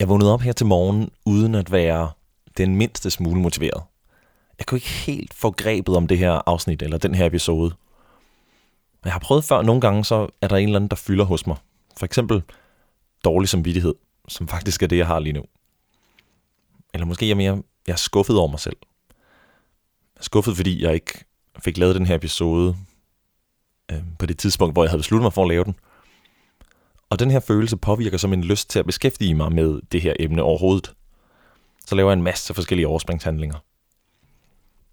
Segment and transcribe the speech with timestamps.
[0.00, 2.10] Jeg vågnede op her til morgen uden at være
[2.56, 3.82] den mindste smule motiveret.
[4.58, 7.74] Jeg kunne ikke helt få grebet om det her afsnit eller den her episode.
[9.04, 11.46] Jeg har prøvet før, nogle gange så er der en eller anden, der fylder hos
[11.46, 11.56] mig.
[11.96, 12.42] For eksempel
[13.24, 13.94] dårlig samvittighed,
[14.28, 15.42] som faktisk er det, jeg har lige nu.
[16.94, 18.76] Eller måske er jeg mere jeg er skuffet over mig selv.
[20.14, 21.24] Jeg er skuffet, fordi jeg ikke
[21.58, 22.76] fik lavet den her episode
[23.92, 25.74] øh, på det tidspunkt, hvor jeg havde besluttet mig for at lave den.
[27.10, 30.12] Og den her følelse påvirker som en lyst til at beskæftige mig med det her
[30.20, 30.92] emne overhovedet.
[31.86, 33.56] Så laver jeg en masse forskellige overspringshandlinger.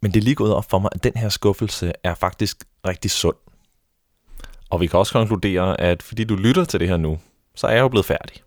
[0.02, 3.12] Men det er lige gået op for mig, at den her skuffelse er faktisk rigtig
[3.12, 3.36] sund.
[4.70, 7.20] Og vi kan også konkludere, at fordi du lytter til det her nu,
[7.56, 8.42] så er jeg jo blevet færdig.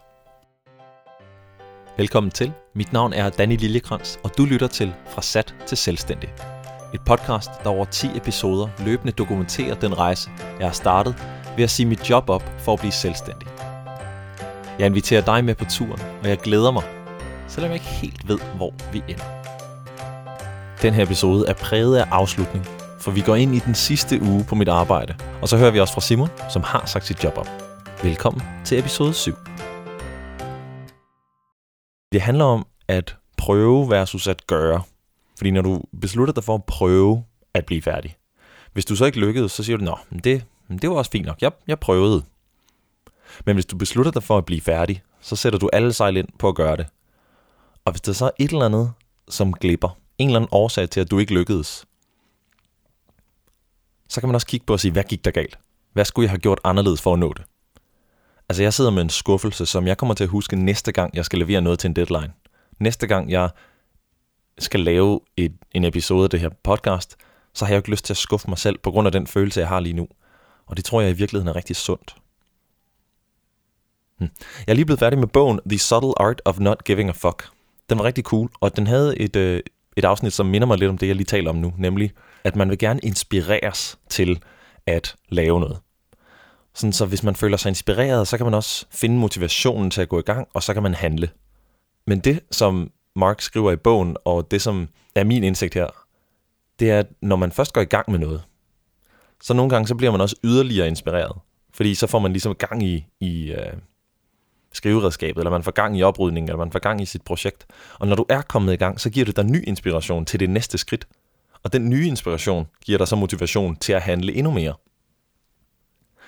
[1.97, 2.53] Velkommen til.
[2.75, 6.29] Mit navn er Danny Liljekrans, og du lytter til Fra Sat til Selvstændig.
[6.95, 11.15] Et podcast, der over 10 episoder løbende dokumenterer den rejse, jeg har startet
[11.57, 13.49] ved at sige mit job op for at blive selvstændig.
[14.79, 16.83] Jeg inviterer dig med på turen, og jeg glæder mig,
[17.49, 19.25] selvom jeg ikke helt ved, hvor vi ender.
[20.83, 22.65] Den her episode er præget af afslutning,
[23.01, 25.81] for vi går ind i den sidste uge på mit arbejde, og så hører vi
[25.81, 27.49] også fra Simon, som har sagt sit job op.
[28.03, 29.33] Velkommen til episode 7.
[32.13, 34.83] Det handler om at prøve versus at gøre.
[35.37, 38.17] Fordi når du beslutter dig for at prøve at blive færdig,
[38.73, 40.45] hvis du så ikke lykkedes, så siger du, nå, det,
[40.83, 42.23] det var også fint nok, jeg, jeg prøvede.
[43.47, 46.29] Men hvis du beslutter dig for at blive færdig, så sætter du alle sejl ind
[46.39, 46.87] på at gøre det.
[47.85, 48.93] Og hvis der så er et eller andet,
[49.29, 51.85] som glipper, en eller anden årsag til, at du ikke lykkedes,
[54.09, 55.59] så kan man også kigge på og sige, hvad gik der galt?
[55.93, 57.45] Hvad skulle jeg have gjort anderledes for at nå det?
[58.49, 61.25] Altså jeg sidder med en skuffelse, som jeg kommer til at huske næste gang, jeg
[61.25, 62.33] skal levere noget til en deadline.
[62.81, 63.51] Næste gang jeg
[64.59, 67.17] skal lave et, en episode af det her podcast,
[67.55, 69.27] så har jeg jo ikke lyst til at skuffe mig selv på grund af den
[69.27, 70.09] følelse, jeg har lige nu.
[70.67, 72.17] Og det tror jeg i virkeligheden er rigtig sundt.
[74.19, 74.29] Hmm.
[74.67, 77.49] Jeg er lige blevet færdig med bogen The Subtle Art of Not Giving a Fuck.
[77.91, 79.61] Den var rigtig cool, og den havde et, øh,
[79.97, 82.13] et afsnit, som minder mig lidt om det, jeg lige taler om nu, nemlig
[82.45, 84.43] at man vil gerne inspireres til
[84.87, 85.79] at lave noget.
[86.75, 90.09] Sådan så hvis man føler sig inspireret, så kan man også finde motivationen til at
[90.09, 91.31] gå i gang, og så kan man handle.
[92.07, 95.87] Men det, som Mark skriver i bogen, og det, som er min indsigt her,
[96.79, 98.43] det er, at når man først går i gang med noget,
[99.43, 101.37] så nogle gange så bliver man også yderligere inspireret.
[101.75, 103.73] Fordi så får man ligesom gang i, i øh,
[104.73, 107.67] skriveredskabet, eller man får gang i oprydningen, eller man får gang i sit projekt.
[107.99, 110.51] Og når du er kommet i gang, så giver det dig ny inspiration til det
[110.51, 111.09] næste skridt.
[111.63, 114.75] Og den nye inspiration giver dig så motivation til at handle endnu mere.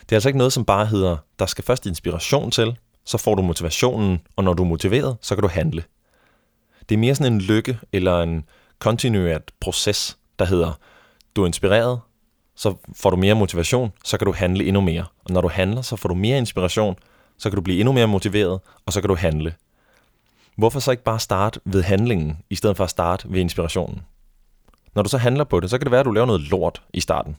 [0.00, 3.34] Det er altså ikke noget, som bare hedder, der skal først inspiration til, så får
[3.34, 5.84] du motivationen, og når du er motiveret, så kan du handle.
[6.88, 8.44] Det er mere sådan en lykke eller en
[8.78, 10.78] kontinuert proces, der hedder,
[11.36, 12.00] du er inspireret,
[12.56, 15.04] så får du mere motivation, så kan du handle endnu mere.
[15.24, 16.96] Og når du handler, så får du mere inspiration,
[17.40, 19.54] så kan du blive endnu mere motiveret, og så kan du handle.
[20.56, 24.02] Hvorfor så ikke bare starte ved handlingen, i stedet for at starte ved inspirationen?
[24.94, 26.82] Når du så handler på det, så kan det være, at du laver noget lort
[26.94, 27.36] i starten.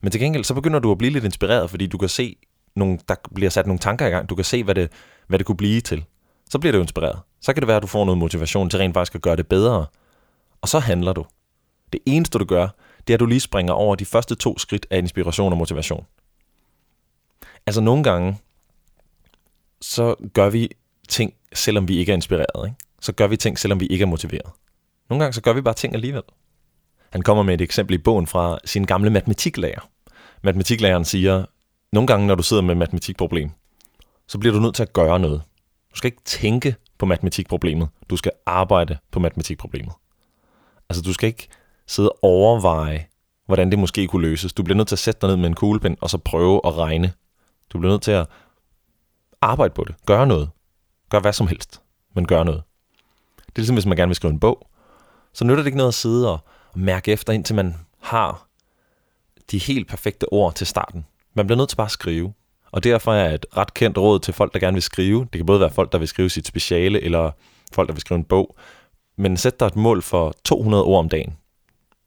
[0.00, 2.36] Men til gengæld, så begynder du at blive lidt inspireret, fordi du kan se,
[2.76, 4.28] nogle, der bliver sat nogle tanker i gang.
[4.28, 4.90] Du kan se, hvad det,
[5.26, 6.04] hvad det kunne blive til.
[6.50, 7.18] Så bliver du inspireret.
[7.40, 9.46] Så kan det være, at du får noget motivation til rent faktisk at gøre det
[9.46, 9.86] bedre.
[10.62, 11.24] Og så handler du.
[11.92, 12.68] Det eneste, du gør,
[13.06, 16.06] det er, at du lige springer over de første to skridt af inspiration og motivation.
[17.66, 18.38] Altså nogle gange,
[19.82, 20.68] så gør vi
[21.08, 22.66] ting, selvom vi ikke er inspireret.
[22.66, 22.76] Ikke?
[23.00, 24.50] Så gør vi ting, selvom vi ikke er motiveret.
[25.10, 26.22] Nogle gange, så gør vi bare ting alligevel.
[27.10, 29.88] Han kommer med et eksempel i bogen fra sin gamle matematiklærer.
[30.42, 31.44] Matematiklæreren siger,
[31.92, 33.50] nogle gange, når du sidder med et matematikproblem,
[34.28, 35.42] så bliver du nødt til at gøre noget.
[35.92, 37.88] Du skal ikke tænke på matematikproblemet.
[38.10, 39.92] Du skal arbejde på matematikproblemet.
[40.88, 41.48] Altså, du skal ikke
[41.86, 43.06] sidde og overveje,
[43.46, 44.52] hvordan det måske kunne løses.
[44.52, 46.78] Du bliver nødt til at sætte dig ned med en kuglepen, og så prøve at
[46.78, 47.12] regne.
[47.72, 48.26] Du bliver nødt til at
[49.42, 49.94] arbejde på det.
[50.06, 50.50] Gør noget.
[51.08, 51.82] Gør hvad som helst,
[52.14, 52.62] men gør noget.
[53.36, 54.68] Det er ligesom, hvis man gerne vil skrive en bog.
[55.32, 56.38] Så nytter det ikke noget at sidde og
[56.72, 58.46] og mærke efter, indtil man har
[59.50, 61.06] de helt perfekte ord til starten.
[61.34, 62.32] Man bliver nødt til bare at skrive.
[62.72, 65.20] Og derfor er et ret kendt råd til folk, der gerne vil skrive.
[65.20, 67.30] Det kan både være folk, der vil skrive sit speciale, eller
[67.72, 68.56] folk, der vil skrive en bog.
[69.16, 71.36] Men sæt dig et mål for 200 ord om dagen.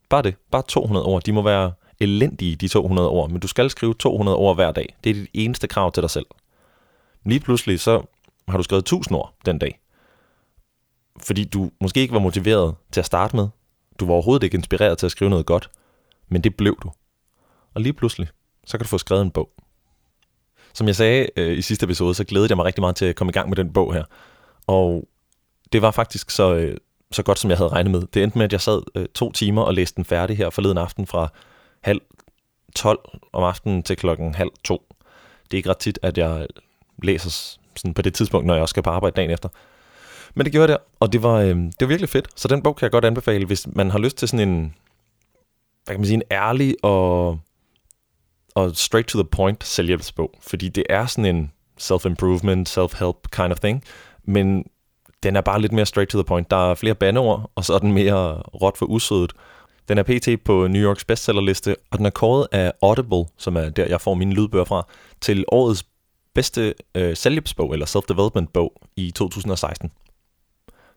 [0.10, 0.36] Bare det.
[0.52, 1.24] Bare 200 ord.
[1.24, 3.30] De må være elendige, de 200 ord.
[3.30, 4.96] Men du skal skrive 200 ord hver dag.
[5.04, 6.26] Det er dit eneste krav til dig selv.
[7.26, 8.04] Lige pludselig så
[8.48, 9.80] har du skrevet 1000 ord den dag.
[11.20, 13.48] Fordi du måske ikke var motiveret til at starte med,
[14.00, 15.70] du var overhovedet ikke inspireret til at skrive noget godt,
[16.28, 16.92] men det blev du.
[17.74, 18.28] Og lige pludselig,
[18.66, 19.50] så kan du få skrevet en bog.
[20.74, 23.16] Som jeg sagde øh, i sidste episode, så glædede jeg mig rigtig meget til at
[23.16, 24.04] komme i gang med den bog her.
[24.68, 25.08] Og
[25.74, 26.78] det var faktisk så, øh,
[27.12, 28.02] så godt, som jeg havde regnet med.
[28.02, 30.78] Det endte med, at jeg sad øh, to timer og læste den færdig her forleden
[30.78, 31.28] aften fra
[31.82, 32.02] halv
[32.76, 33.00] 12
[33.34, 34.96] om aftenen til klokken halv to.
[35.44, 36.48] Det er ikke ret tit, at jeg
[37.04, 39.50] læser sådan på det tidspunkt, når jeg også skal på arbejde dagen efter.
[40.36, 42.28] Men det gjorde jeg der, og det var, øh, det var virkelig fedt.
[42.36, 44.76] Så den bog kan jeg godt anbefale, hvis man har lyst til sådan en,
[45.86, 47.40] hvad kan man sige, en ærlig og,
[48.56, 50.32] og straight to the point selvhjælpsbog.
[50.42, 51.52] Fordi det er sådan en
[51.82, 53.84] self-improvement, self-help kind of thing.
[54.24, 54.66] Men
[55.24, 56.52] den er bare lidt mere straight to the point.
[56.52, 59.34] Der er flere bandeord, og så er den mere råt for usødet.
[59.88, 60.44] Den er pt.
[60.46, 64.14] på New Yorks bestsellerliste, og den er kåret af Audible, som er der, jeg får
[64.14, 64.88] mine lydbøger fra,
[65.22, 65.86] til årets
[66.36, 69.92] bedste øh, selvhjælpsbog, eller self-development bog i 2016.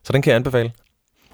[0.03, 0.71] Så den kan jeg anbefale.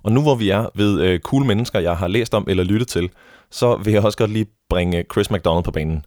[0.04, 2.88] Og nu hvor vi er ved øh, cool mennesker, jeg har læst om eller lyttet
[2.88, 3.10] til,
[3.52, 6.06] så vil jeg også godt lige bringe Chris McDonald på banen.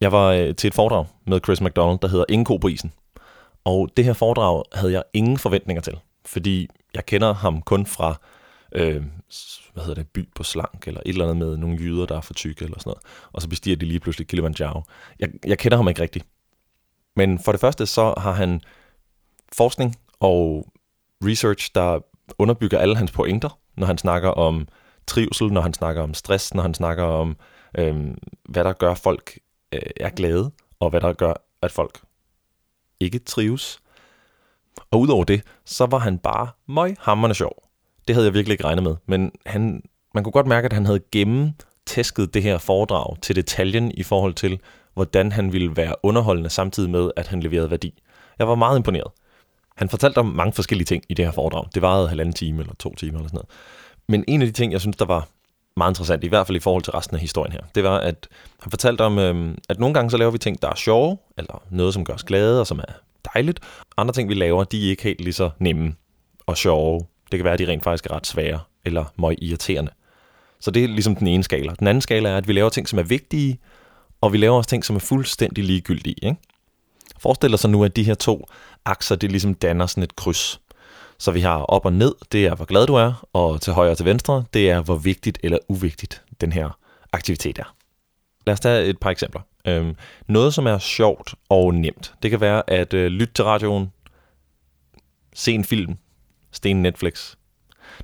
[0.00, 2.92] Jeg var øh, til et foredrag med Chris McDonald, der hedder Ingen ko på isen.
[3.64, 8.20] Og det her foredrag havde jeg ingen forventninger til, fordi jeg kender ham kun fra
[8.74, 9.02] øh,
[9.72, 12.20] hvad hedder det, by på slank, eller et eller andet med nogle jyder, der er
[12.20, 13.02] for tykke, eller sådan noget.
[13.32, 14.82] Og så bestiger de lige pludselig Kilimanjaro.
[15.20, 16.26] Jeg, jeg kender ham ikke rigtigt.
[17.16, 18.60] Men for det første, så har han
[19.52, 20.68] forskning og
[21.24, 22.00] research, der
[22.38, 24.68] underbygger alle hans pointer, når han snakker om
[25.06, 27.36] trivsel, når han snakker om stress, når han snakker om,
[27.78, 28.14] øh,
[28.48, 29.38] hvad der gør folk
[29.72, 30.50] øh, er glade,
[30.80, 31.32] og hvad der gør,
[31.62, 32.00] at folk
[33.00, 33.80] ikke trives.
[34.90, 37.68] Og udover det, så var han bare møghammerende sjov.
[38.08, 39.82] Det havde jeg virkelig ikke regnet med, men han,
[40.14, 44.34] man kunne godt mærke, at han havde gennemtæsket det her foredrag til detaljen i forhold
[44.34, 44.60] til,
[44.94, 48.02] hvordan han ville være underholdende samtidig med, at han leverede værdi.
[48.38, 49.10] Jeg var meget imponeret.
[49.76, 51.64] Han fortalte om mange forskellige ting i det her foredrag.
[51.74, 53.48] Det varede halvanden time eller to timer eller sådan noget.
[54.08, 55.28] Men en af de ting, jeg synes, der var
[55.76, 58.28] meget interessant, i hvert fald i forhold til resten af historien her, det var, at
[58.60, 61.62] han fortalte om, øhm, at nogle gange så laver vi ting, der er sjove, eller
[61.70, 62.92] noget, som gør os glade, og som er
[63.34, 63.60] dejligt.
[63.96, 65.94] Andre ting, vi laver, de er ikke helt lige så nemme
[66.46, 67.00] og sjove.
[67.32, 69.90] Det kan være, at de rent faktisk er ret svære, eller møg irriterende.
[70.60, 71.72] Så det er ligesom den ene skala.
[71.78, 73.58] Den anden skala er, at vi laver ting, som er vigtige,
[74.24, 76.14] og vi laver også ting, som er fuldstændig ligegyldige.
[76.22, 76.36] Ikke?
[77.18, 78.48] Forestil dig så nu, at de her to
[78.84, 80.60] akser, det ligesom danner sådan et kryds.
[81.18, 83.90] Så vi har op og ned, det er, hvor glad du er, og til højre
[83.90, 86.78] og til venstre, det er, hvor vigtigt eller uvigtigt den her
[87.12, 87.74] aktivitet er.
[88.46, 89.40] Lad os tage et par eksempler.
[89.66, 89.96] Øhm,
[90.28, 93.92] noget, som er sjovt og nemt, det kan være at øh, lytte til radioen,
[95.34, 95.96] se en film,
[96.52, 97.34] sten Netflix.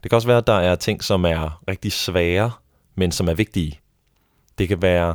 [0.02, 2.50] Det kan også være, at der er ting, som er rigtig svære,
[2.94, 3.80] men som er vigtige.
[4.58, 5.14] Det kan være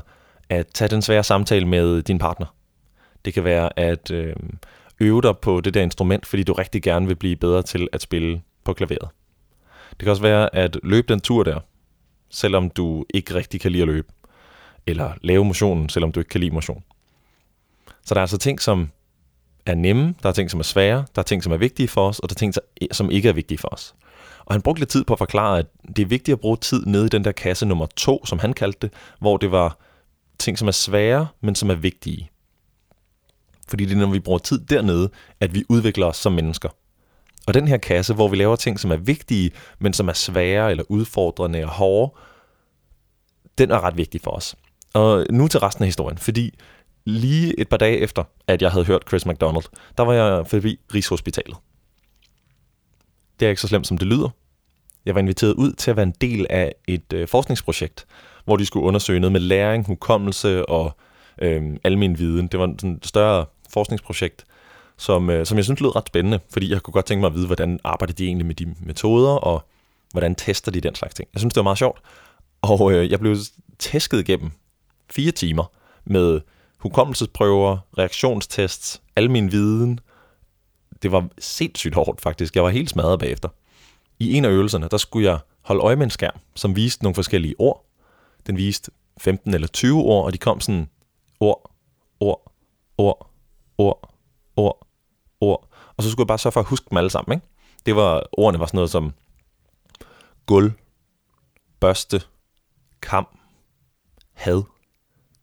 [0.49, 2.55] at tage den svære samtale med din partner.
[3.25, 4.35] Det kan være at øh,
[4.99, 8.01] øve dig på det der instrument, fordi du rigtig gerne vil blive bedre til at
[8.01, 9.09] spille på klaveret.
[9.89, 11.59] Det kan også være at løbe den tur der,
[12.29, 14.07] selvom du ikke rigtig kan lide at løbe.
[14.87, 16.83] Eller lave motionen, selvom du ikke kan lide motion.
[18.03, 18.89] Så der er altså ting, som
[19.65, 22.07] er nemme, der er ting, som er svære, der er ting, som er vigtige for
[22.07, 22.53] os, og der er ting,
[22.91, 23.95] som ikke er vigtige for os.
[24.45, 26.85] Og han brugte lidt tid på at forklare, at det er vigtigt at bruge tid
[26.85, 29.77] nede i den der kasse nummer to, som han kaldte det, hvor det var
[30.39, 32.29] ting, som er svære, men som er vigtige.
[33.67, 35.09] Fordi det er, når vi bruger tid dernede,
[35.39, 36.69] at vi udvikler os som mennesker.
[37.47, 40.71] Og den her kasse, hvor vi laver ting, som er vigtige, men som er svære
[40.71, 42.13] eller udfordrende og hårde,
[43.57, 44.55] den er ret vigtig for os.
[44.93, 46.53] Og nu til resten af historien, fordi
[47.05, 49.63] lige et par dage efter, at jeg havde hørt Chris McDonald,
[49.97, 51.57] der var jeg forbi Rigshospitalet.
[53.39, 54.29] Det er ikke så slemt, som det lyder.
[55.05, 58.05] Jeg var inviteret ud til at være en del af et øh, forskningsprojekt,
[58.45, 60.97] hvor de skulle undersøge noget med læring, hukommelse og
[61.41, 62.47] øh, almen viden.
[62.47, 64.45] Det var sådan et større forskningsprojekt,
[64.97, 67.35] som, øh, som jeg synes lød ret spændende, fordi jeg kunne godt tænke mig at
[67.35, 69.63] vide, hvordan arbejder de egentlig med de metoder, og
[70.11, 71.29] hvordan tester de den slags ting.
[71.33, 71.99] Jeg synes, det var meget sjovt.
[72.61, 73.37] Og øh, jeg blev
[73.79, 74.51] tæsket igennem
[75.11, 75.71] fire timer
[76.05, 76.41] med
[76.77, 79.99] hukommelsesprøver, reaktionstests, al min viden.
[81.03, 82.55] Det var sindssygt hårdt faktisk.
[82.55, 83.49] Jeg var helt smadret bagefter.
[84.19, 87.15] I en af øvelserne, der skulle jeg holde øje med en skærm, som viste nogle
[87.15, 87.84] forskellige ord.
[88.47, 90.89] Den viste 15 eller 20 ord, og de kom sådan
[91.39, 91.71] ord,
[92.19, 92.51] ord,
[92.97, 93.31] ord,
[93.77, 94.13] ord,
[94.55, 94.87] ord,
[95.39, 95.69] ord.
[95.97, 97.37] Og så skulle jeg bare sørge for at huske dem alle sammen.
[97.37, 97.47] Ikke?
[97.85, 99.13] Det var, ordene var sådan noget som
[100.45, 100.71] gulv,
[101.79, 102.21] børste,
[103.01, 103.27] kam,
[104.33, 104.63] had,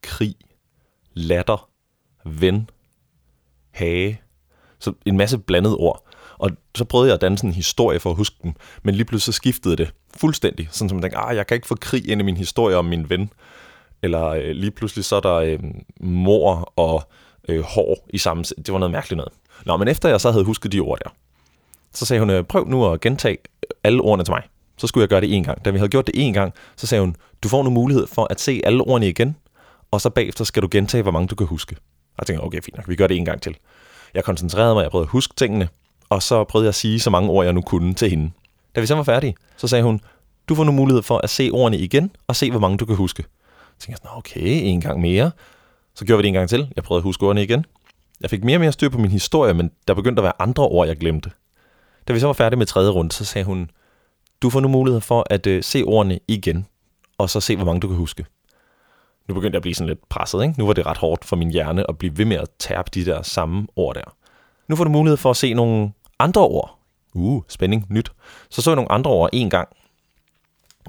[0.03, 0.37] krig,
[1.13, 1.71] latter,
[2.25, 2.71] ven,
[3.71, 4.23] hage.
[4.83, 6.05] Så en masse blandede ord.
[6.39, 9.05] Og så prøvede jeg at danne sådan en historie for at huske dem, men lige
[9.05, 10.69] pludselig så skiftede det fuldstændig.
[10.71, 12.85] Sådan som man tænkte, ah, jeg kan ikke få krig ind i min historie om
[12.85, 13.31] min ven.
[14.03, 15.59] Eller øh, lige pludselig så er der øh,
[16.01, 17.03] mor og
[17.49, 18.43] øh, hår i samme...
[18.43, 19.33] Det var noget mærkeligt noget.
[19.67, 21.11] Nå, men efter jeg så havde husket de ord der,
[21.93, 24.43] så sagde hun, øh, prøv nu at gentage øh, alle ordene til mig.
[24.79, 25.65] Så skulle jeg gøre det en gang.
[25.65, 28.27] Da vi havde gjort det en gang, så sagde hun, du får nu mulighed for
[28.31, 29.37] at se alle ordene igen,
[29.91, 31.77] og så bagefter skal du gentage, hvor mange du kan huske.
[31.77, 33.57] Og jeg tænkte, okay, fint nok, vi gør det en gang til.
[34.15, 35.69] Jeg koncentrerede mig, jeg prøvede at huske tingene,
[36.09, 38.31] og så prøvede jeg at sige så mange ord, jeg nu kunne til hende.
[38.75, 40.01] Da vi så var færdige, så sagde hun,
[40.49, 42.97] du får nu mulighed for at se ordene igen, og se, hvor mange du kan
[42.97, 43.23] huske.
[43.79, 45.31] Så tænkte jeg, okay, en gang mere.
[45.95, 46.73] Så gjorde vi det en gang til.
[46.77, 47.65] Jeg prøvede at huske ordene igen.
[48.21, 50.69] Jeg fik mere og mere styr på min historie, men der begyndte at være andre
[50.69, 51.31] ord, jeg glemte.
[52.09, 53.71] Da vi så var færdige med tredje runde, så sagde hun,
[54.43, 56.67] du får nu mulighed for at øh, se ordene igen,
[57.19, 58.27] og så se, hvor mange du kan huske.
[59.29, 60.55] Nu begyndte jeg at blive sådan lidt presset, ikke?
[60.59, 63.05] Nu var det ret hårdt for min hjerne at blive ved med at tærpe de
[63.05, 64.15] der samme ord der.
[64.69, 66.79] Nu får du mulighed for at se nogle andre ord.
[67.15, 68.13] Uh, spænding, nyt.
[68.51, 69.69] Så så jeg nogle andre ord en gang,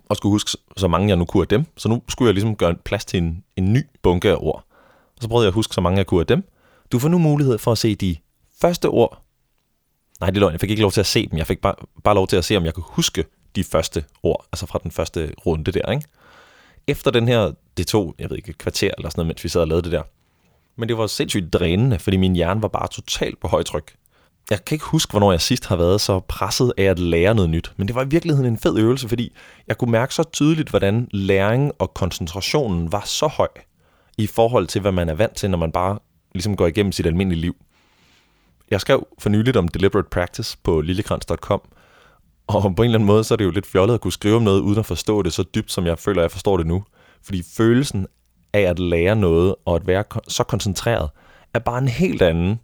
[0.10, 1.66] og skulle huske så mange jeg nu kunne af dem.
[1.78, 4.66] Så nu skulle jeg ligesom gøre plads til en, en ny bunke af ord.
[5.16, 6.44] Og så prøvede jeg at huske så mange jeg kunne af dem.
[6.92, 8.16] Du får nu mulighed for at se de
[8.62, 9.22] første ord.
[10.20, 10.52] Nej, det er løgn.
[10.52, 11.38] Jeg fik ikke lov til at se dem.
[11.38, 13.26] Jeg fik bare, bare lov til at se, om jeg kunne huske
[13.56, 14.46] de første ord.
[14.52, 16.06] Altså fra den første runde der, ikke?
[16.88, 19.50] Efter den her, det tog, jeg ved ikke, et kvarter eller sådan noget, mens vi
[19.50, 20.04] sad og lavede det der.
[20.76, 23.96] Men det var sindssygt drænende, fordi min hjerne var bare totalt på højtryk.
[24.50, 27.50] Jeg kan ikke huske, hvornår jeg sidst har været så presset af at lære noget
[27.50, 29.34] nyt, men det var i virkeligheden en fed øvelse, fordi
[29.68, 33.48] jeg kunne mærke så tydeligt, hvordan læring og koncentrationen var så høj
[34.18, 36.00] i forhold til, hvad man er vant til, når man bare
[36.34, 37.56] ligesom går igennem sit almindelige liv.
[38.72, 41.62] Jeg skrev for nyligt om deliberate practice på lillekrans.com,
[42.48, 44.36] og på en eller anden måde, så er det jo lidt fjollet at kunne skrive
[44.36, 46.84] om noget, uden at forstå det så dybt, som jeg føler, jeg forstår det nu.
[47.24, 48.08] Fordi følelsen
[48.54, 51.10] af at lære noget, og at være så koncentreret,
[51.54, 52.60] er bare en helt anden,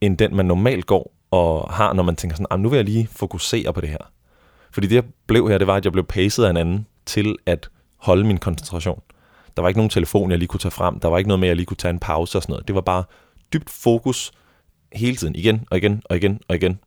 [0.00, 2.84] end den man normalt går og har, når man tænker sådan, ah, nu vil jeg
[2.84, 4.10] lige fokusere på det her.
[4.70, 7.36] Fordi det, jeg blev her, det var, at jeg blev paced af en anden til
[7.46, 9.00] at holde min koncentration.
[9.56, 11.00] Der var ikke nogen telefon, jeg lige kunne tage frem.
[11.00, 12.68] Der var ikke noget med, at jeg lige kunne tage en pause og sådan noget.
[12.68, 13.04] Det var bare
[13.52, 14.32] dybt fokus
[14.92, 16.80] hele tiden, igen og igen og igen og igen.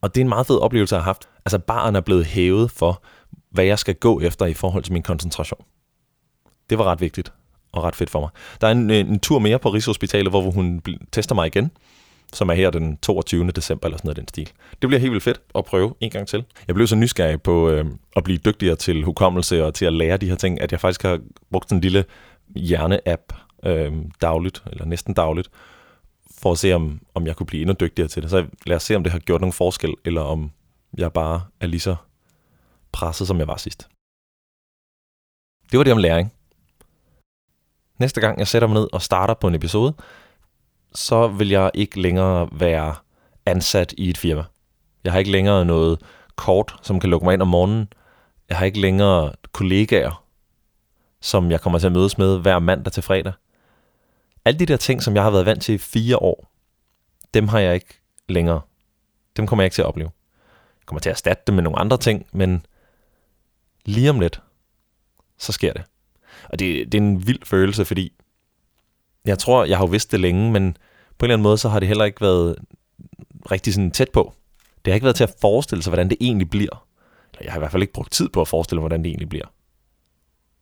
[0.00, 1.28] Og det er en meget fed oplevelse, jeg har haft.
[1.44, 3.02] Altså, baren er blevet hævet for,
[3.50, 5.64] hvad jeg skal gå efter i forhold til min koncentration.
[6.70, 7.32] Det var ret vigtigt
[7.72, 8.28] og ret fedt for mig.
[8.60, 11.70] Der er en, øh, en tur mere på Rigshospitalet, hvor hun tester mig igen,
[12.32, 13.50] som er her den 22.
[13.50, 14.50] december eller sådan noget den stil.
[14.82, 16.44] Det bliver helt vildt fedt at prøve en gang til.
[16.66, 17.86] Jeg blev så nysgerrig på øh,
[18.16, 21.02] at blive dygtigere til hukommelse og til at lære de her ting, at jeg faktisk
[21.02, 21.20] har
[21.52, 22.04] brugt en lille
[22.56, 23.32] hjerne-app
[23.64, 25.50] øh, dagligt, eller næsten dagligt,
[26.38, 28.30] for at se, om, om jeg kunne blive endnu dygtigere til det.
[28.30, 30.50] Så lad os se, om det har gjort nogen forskel, eller om
[30.98, 31.96] jeg bare er lige så
[32.96, 33.88] presset, som jeg var sidst.
[35.70, 36.32] Det var det om læring.
[37.98, 39.94] Næste gang jeg sætter mig ned og starter på en episode,
[40.94, 42.94] så vil jeg ikke længere være
[43.46, 44.44] ansat i et firma.
[45.04, 46.00] Jeg har ikke længere noget
[46.36, 47.92] kort, som kan lukke mig ind om morgenen.
[48.48, 50.24] Jeg har ikke længere kollegaer,
[51.20, 53.32] som jeg kommer til at mødes med hver mandag til fredag.
[54.44, 56.48] Alle de der ting, som jeg har været vant til i fire år,
[57.34, 58.60] dem har jeg ikke længere.
[59.36, 60.10] Dem kommer jeg ikke til at opleve.
[60.80, 62.66] Jeg kommer til at erstatte dem med nogle andre ting, men
[63.86, 64.42] lige om lidt,
[65.38, 65.84] så sker det.
[66.48, 68.12] Og det, det er en vild følelse, fordi
[69.24, 70.76] jeg tror, jeg har jo vidst det længe, men
[71.18, 72.56] på en eller anden måde, så har det heller ikke været
[73.50, 74.34] rigtig sådan tæt på.
[74.84, 76.86] Det har ikke været til at forestille sig, hvordan det egentlig bliver.
[77.40, 79.28] Jeg har i hvert fald ikke brugt tid på at forestille mig, hvordan det egentlig
[79.28, 79.46] bliver.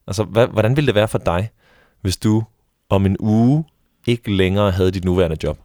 [0.06, 1.50] Altså, hvad, hvordan ville det være for dig,
[2.00, 2.44] hvis du
[2.88, 3.64] om en uge
[4.06, 5.58] ikke længere havde dit nuværende job?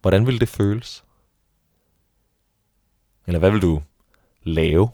[0.00, 1.04] Hvordan ville det føles?
[3.26, 3.82] Eller hvad vil du
[4.42, 4.88] lave?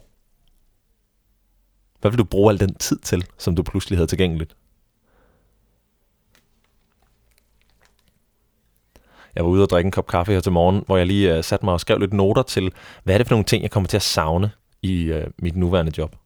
[2.00, 4.56] Hvad vil du bruge al den tid til, som du pludselig havde tilgængeligt?
[9.34, 11.44] Jeg var ude og drikke en kop kaffe her til morgen, hvor jeg lige uh,
[11.44, 12.72] satte mig og skrev lidt noter til,
[13.04, 14.50] hvad er det for nogle ting, jeg kommer til at savne
[14.82, 16.16] i øh, mit nuværende job.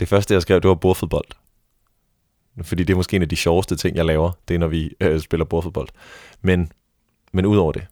[0.00, 1.26] Det første, jeg skrev, det var bordfodbold.
[2.62, 4.94] Fordi det er måske en af de sjoveste ting, jeg laver, det er, når vi
[5.00, 5.88] øh, spiller bordfodbold.
[6.40, 6.72] Men,
[7.32, 7.86] men udover det,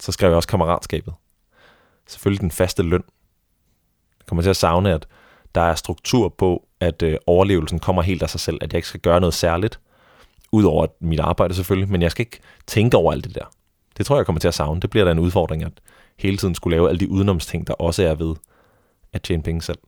[0.00, 1.14] så skrev jeg også kammeratskabet.
[2.06, 3.02] Selvfølgelig den faste løn.
[4.18, 5.06] Jeg kommer til at savne, at
[5.54, 8.88] der er struktur på, at øh, overlevelsen kommer helt af sig selv, at jeg ikke
[8.88, 9.80] skal gøre noget særligt,
[10.52, 13.44] udover mit arbejde selvfølgelig, men jeg skal ikke tænke over alt det der.
[13.96, 14.80] Det tror jeg, jeg kommer til at savne.
[14.80, 15.72] Det bliver da en udfordring, at
[16.18, 18.34] hele tiden skulle lave alle de udenomsting, der også er ved
[19.12, 19.78] at tjene penge selv.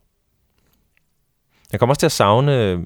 [1.72, 2.84] Jeg kommer også til at savne,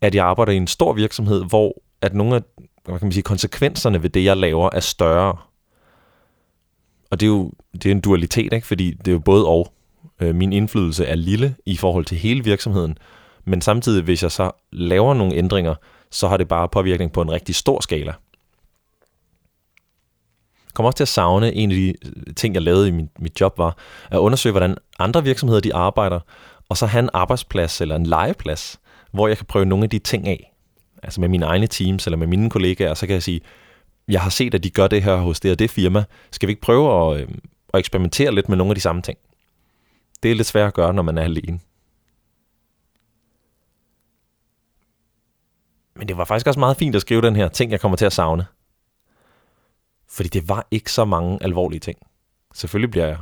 [0.00, 2.42] at jeg arbejder i en stor virksomhed, hvor at nogle af
[2.84, 5.36] hvad kan man sige, konsekvenserne ved det, jeg laver, er større.
[7.10, 8.66] Og det er jo det er en dualitet, ikke?
[8.66, 9.72] fordi det er jo både og
[10.20, 12.98] øh, min indflydelse er lille i forhold til hele virksomheden,
[13.44, 15.74] men samtidig, hvis jeg så laver nogle ændringer,
[16.10, 18.12] så har det bare påvirkning på en rigtig stor skala.
[20.66, 23.20] Jeg kommer også til at savne, en af de øh, ting, jeg lavede i mit,
[23.20, 23.76] mit job, var
[24.10, 26.20] at undersøge, hvordan andre virksomheder de arbejder,
[26.68, 28.80] og så have en arbejdsplads eller en legeplads,
[29.12, 30.52] hvor jeg kan prøve nogle af de ting af.
[31.02, 33.40] Altså med mine egne teams eller med mine kollegaer, så kan jeg sige,
[34.08, 36.04] jeg har set, at de gør det her hos det og det firma.
[36.30, 37.28] Skal vi ikke prøve at, øh,
[37.74, 39.18] at eksperimentere lidt med nogle af de samme ting?
[40.22, 41.60] Det er lidt svært at gøre, når man er alene.
[45.94, 48.04] Men det var faktisk også meget fint at skrive den her ting, jeg kommer til
[48.04, 48.46] at savne.
[50.08, 51.98] Fordi det var ikke så mange alvorlige ting.
[52.54, 53.18] Selvfølgelig bliver jeg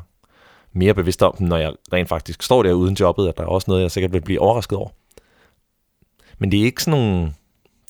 [0.73, 3.49] mere bevidst om dem, når jeg rent faktisk står der uden jobbet, at der er
[3.49, 4.89] også noget, jeg sikkert vil blive overrasket over.
[6.39, 7.35] Men det er ikke sådan nogle...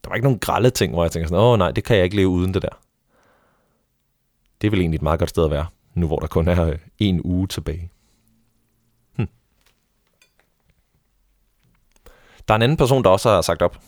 [0.05, 2.05] Der var ikke nogen grælde ting, hvor jeg tænker sådan, åh nej, det kan jeg
[2.05, 2.79] ikke leve uden det der.
[4.61, 6.67] Det er vel egentlig et meget godt sted at være, nu hvor der kun er
[6.67, 7.91] øh, en uge tilbage.
[12.49, 13.79] Der er en anden person, der også har sagt op.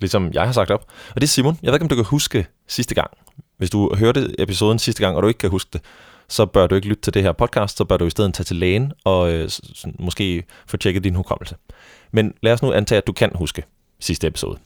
[0.00, 0.84] Ligesom jeg har sagt op.
[1.08, 1.58] Og det er Simon.
[1.62, 3.10] Jeg ved ikke, om du kan huske sidste gang.
[3.58, 5.80] Hvis du hørte episoden sidste gang, og du ikke kan huske det,
[6.28, 8.44] så bør du ikke lytte til det her podcast, så bør du i stedet tage
[8.44, 9.50] til lægen og øh,
[9.98, 11.56] måske få tjekket din hukommelse.
[12.12, 13.62] Men lad os nu antage, at du kan huske
[14.00, 14.58] sidste episode.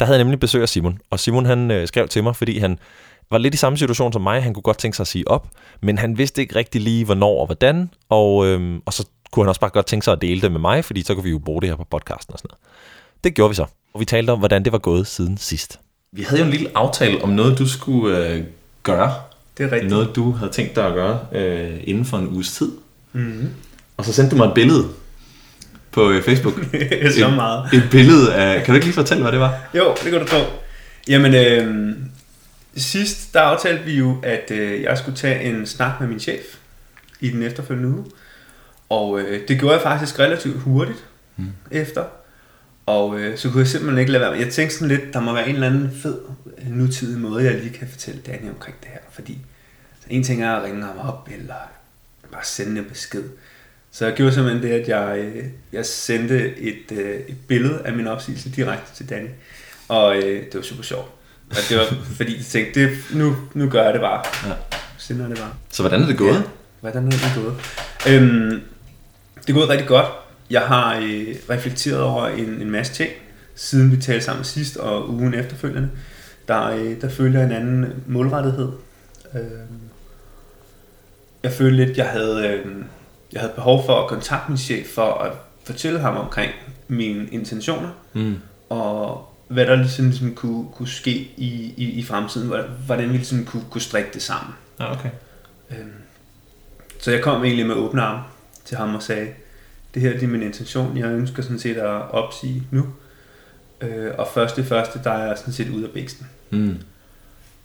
[0.00, 2.58] Der havde jeg nemlig besøg af Simon, og Simon han øh, skrev til mig, fordi
[2.58, 2.78] han
[3.30, 4.42] var lidt i samme situation som mig.
[4.42, 5.48] Han kunne godt tænke sig at sige op,
[5.80, 9.48] men han vidste ikke rigtig lige, hvornår og hvordan, og, øh, og så kunne han
[9.48, 11.38] også bare godt tænke sig at dele det med mig, fordi så kunne vi jo
[11.38, 12.60] bruge det her på podcasten og sådan noget.
[13.24, 15.80] Det gjorde vi så, og vi talte om, hvordan det var gået siden sidst.
[16.12, 18.44] Vi havde jo en lille aftale om noget, du skulle øh,
[18.82, 19.14] gøre.
[19.58, 19.90] Det er rigtigt.
[19.90, 22.72] Noget, du havde tænkt dig at gøre øh, inden for en uges tid.
[23.12, 23.50] Mm-hmm.
[23.96, 24.88] Og så sendte du mig et billede
[25.92, 26.54] på øh, Facebook.
[27.18, 27.72] så et, meget.
[27.72, 28.64] Et billede af...
[28.64, 29.54] Kan du ikke lige fortælle, hvad det var?
[29.74, 30.38] Jo, det kan du tro.
[31.08, 31.96] Jamen, øh,
[32.76, 36.42] sidst der aftalte vi jo, at øh, jeg skulle tage en snak med min chef
[37.20, 38.04] i den efterfølgende uge.
[38.88, 41.04] Og øh, det gjorde jeg faktisk relativt hurtigt
[41.36, 41.52] mm.
[41.70, 42.04] efter.
[42.86, 44.40] Og øh, så kunne jeg simpelthen ikke lade være med.
[44.40, 46.18] Jeg tænkte sådan lidt, der må være en eller anden fed
[46.66, 48.98] nutidig måde, jeg lige kan fortælle Danny omkring det her.
[49.10, 49.38] Fordi
[50.10, 51.54] en ting er at ringe ham op, eller
[52.32, 53.22] bare sende en besked.
[53.90, 57.92] Så jeg gjorde simpelthen det, at jeg, øh, jeg sendte et, øh, et billede af
[57.92, 59.28] min opsigelse direkte til Danny.
[59.88, 61.10] Og øh, det var super sjovt.
[61.50, 61.84] Og det var
[62.16, 64.22] fordi, jeg tænkte, det, nu, nu gør jeg det bare.
[64.48, 64.54] Ja.
[64.98, 65.52] Sender det bare.
[65.70, 66.34] Så hvordan er det gået?
[66.34, 66.42] Ja,
[66.80, 67.56] hvordan er det gået?
[68.08, 68.62] Øhm,
[69.46, 70.06] det er gået rigtig godt.
[70.50, 73.10] Jeg har øh, reflekteret over en, en masse ting,
[73.54, 75.90] siden vi talte sammen sidst og ugen efterfølgende.
[76.48, 78.72] Der, øh, der følte jeg en anden målrettighed.
[79.34, 79.40] Øh,
[81.42, 82.72] jeg følte lidt, jeg havde, øh,
[83.32, 85.32] jeg havde behov for at kontakte min chef for at
[85.64, 86.52] fortælle ham omkring
[86.88, 87.90] mine intentioner.
[88.12, 88.36] Mm.
[88.68, 92.52] Og hvad der ligesom, ligesom kunne, kunne ske i, i, i fremtiden.
[92.86, 94.54] Hvordan vi ligesom kunne, kunne strikke det sammen.
[94.80, 95.10] Ja, okay.
[95.70, 95.92] Øhm,
[97.00, 98.22] så jeg kom egentlig med åbne arme
[98.64, 99.28] til ham og sagde,
[99.94, 102.86] det her det er min intention, jeg ønsker sådan set at opsige nu.
[103.80, 106.26] Øh, og første første, der er jeg sådan set ude af bæksten.
[106.50, 106.76] Mm.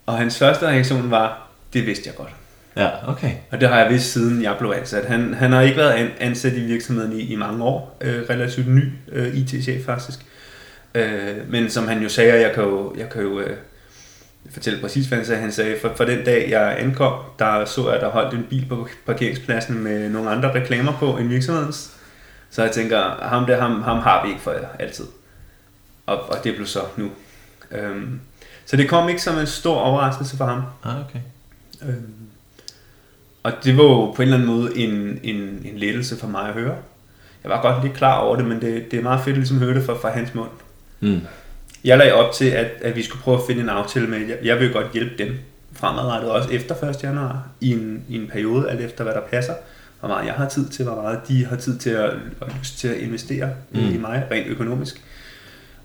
[0.05, 2.33] Og hans første reaktion var, det vidste jeg godt.
[2.75, 3.31] Ja, okay.
[3.51, 5.05] Og det har jeg vidst siden jeg blev ansat.
[5.05, 7.97] Han, han har ikke været an, ansat i virksomheden i, i mange år.
[8.01, 10.19] Øh, relativt ny øh, IT-chef faktisk.
[10.95, 13.57] Øh, men som han jo sagde, jeg kan jo, jeg kan jo øh,
[14.51, 15.41] fortælle præcis, hvad han sagde.
[15.41, 18.65] Han sagde, for, for den dag jeg ankom, der så jeg, der holdt en bil
[18.69, 21.95] på parkeringspladsen med nogle andre reklamer på end virksomhedens.
[22.49, 25.05] Så jeg tænker, ham der, ham, ham har vi ikke for altid.
[26.05, 27.09] Og, og det blev så nu.
[27.71, 28.19] Øhm,
[28.65, 30.61] så det kom ikke som en stor overraskelse for ham.
[30.83, 31.19] Ah, okay.
[31.81, 32.13] Øhm,
[33.43, 36.47] og det var jo på en eller anden måde en, en, en lettelse for mig
[36.47, 36.75] at høre.
[37.43, 39.59] Jeg var godt lidt klar over det, men det, det er meget fedt at ligesom
[39.59, 40.49] høre det fra, fra hans mund.
[40.99, 41.21] Mm.
[41.83, 44.37] Jeg lagde op til, at, at vi skulle prøve at finde en aftale med, jeg,
[44.43, 45.39] jeg vil godt hjælpe dem
[45.73, 47.03] fremadrettet, også efter 1.
[47.03, 49.53] januar, i en, i en periode, alt efter hvad der passer.
[49.99, 52.79] Hvor meget jeg har tid til, hvor meget de har tid til at, og lyst
[52.79, 53.79] til at investere mm.
[53.79, 55.01] i mig, rent økonomisk.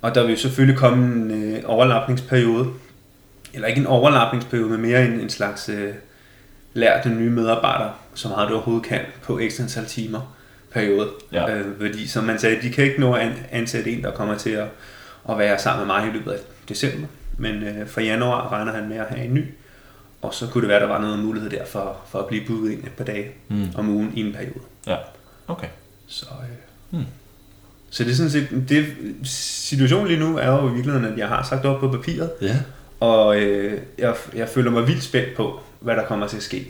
[0.03, 2.69] Og der vil selvfølgelig komme en øh, overlapningsperiode,
[3.55, 5.95] eller ikke en overlapningsperiode, men mere en, en slags øh,
[6.75, 10.37] lær den nye medarbejder, som har det overhovedet kan på ekstra antal timer
[10.71, 11.09] periode.
[11.33, 11.55] Ja.
[11.55, 14.51] Øh, fordi som man sagde, de kan ikke nå at ansætte en, der kommer til
[14.51, 14.67] at,
[15.29, 17.07] at være sammen med mig i løbet af december.
[17.39, 19.45] Men øh, fra januar regner han med at have en ny.
[20.23, 22.47] Og så kunne det være, at der var noget mulighed der for, for at blive
[22.47, 23.67] budet ind et par dage Mm.
[23.77, 24.61] om ugen i en periode.
[24.87, 24.97] Ja,
[25.49, 25.69] okay.
[26.07, 26.57] Så, øh,
[26.91, 27.05] Hmm.
[27.91, 28.87] så det er sådan set, det,
[29.25, 32.57] situationen lige nu er jo i virkeligheden, at jeg har sagt op på papiret, Ja.
[33.01, 36.69] og øh, jeg, jeg føler mig vildt spændt på, hvad der kommer til at ske.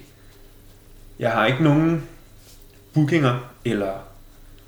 [1.18, 2.02] Jeg har ikke nogen
[2.94, 3.92] bookinger eller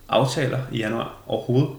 [0.09, 1.70] aftaler i januar overhovedet.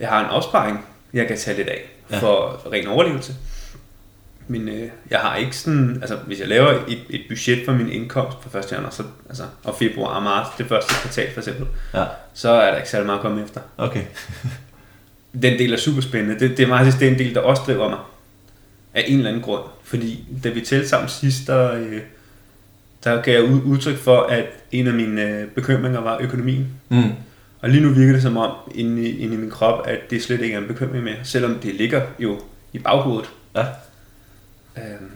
[0.00, 2.18] Jeg har en opsparing, jeg kan tage lidt af Ja.
[2.18, 3.32] for ren overlevelse.
[4.48, 7.88] Men øh, jeg har ikke sådan, altså hvis jeg laver et, et budget for min
[7.88, 8.72] indkomst på 1.
[8.72, 12.70] januar, så, altså, og februar og marts, det første kvartal for eksempel, Ja, så er
[12.70, 13.60] der ikke særlig meget at komme efter.
[13.78, 14.02] okay.
[15.42, 16.40] Den del er super spændende.
[16.40, 17.98] Det, det er faktisk den del, der også driver mig.
[18.94, 19.62] Af en eller anden grund.
[19.84, 22.00] Fordi da vi talte sammen sidst, der, øh,
[23.04, 26.66] der gav jeg ud- udtryk for, at en af mine øh, bekymringer var økonomien.
[26.88, 27.02] Mm.
[27.60, 30.22] Og lige nu virker det som om, inde i, inde i min krop, at det
[30.22, 31.16] slet ikke er en bekymring mere.
[31.22, 32.40] Selvom det ligger jo
[32.72, 33.30] i baghovedet.
[33.56, 33.64] Ja.
[34.76, 35.10] Øhm,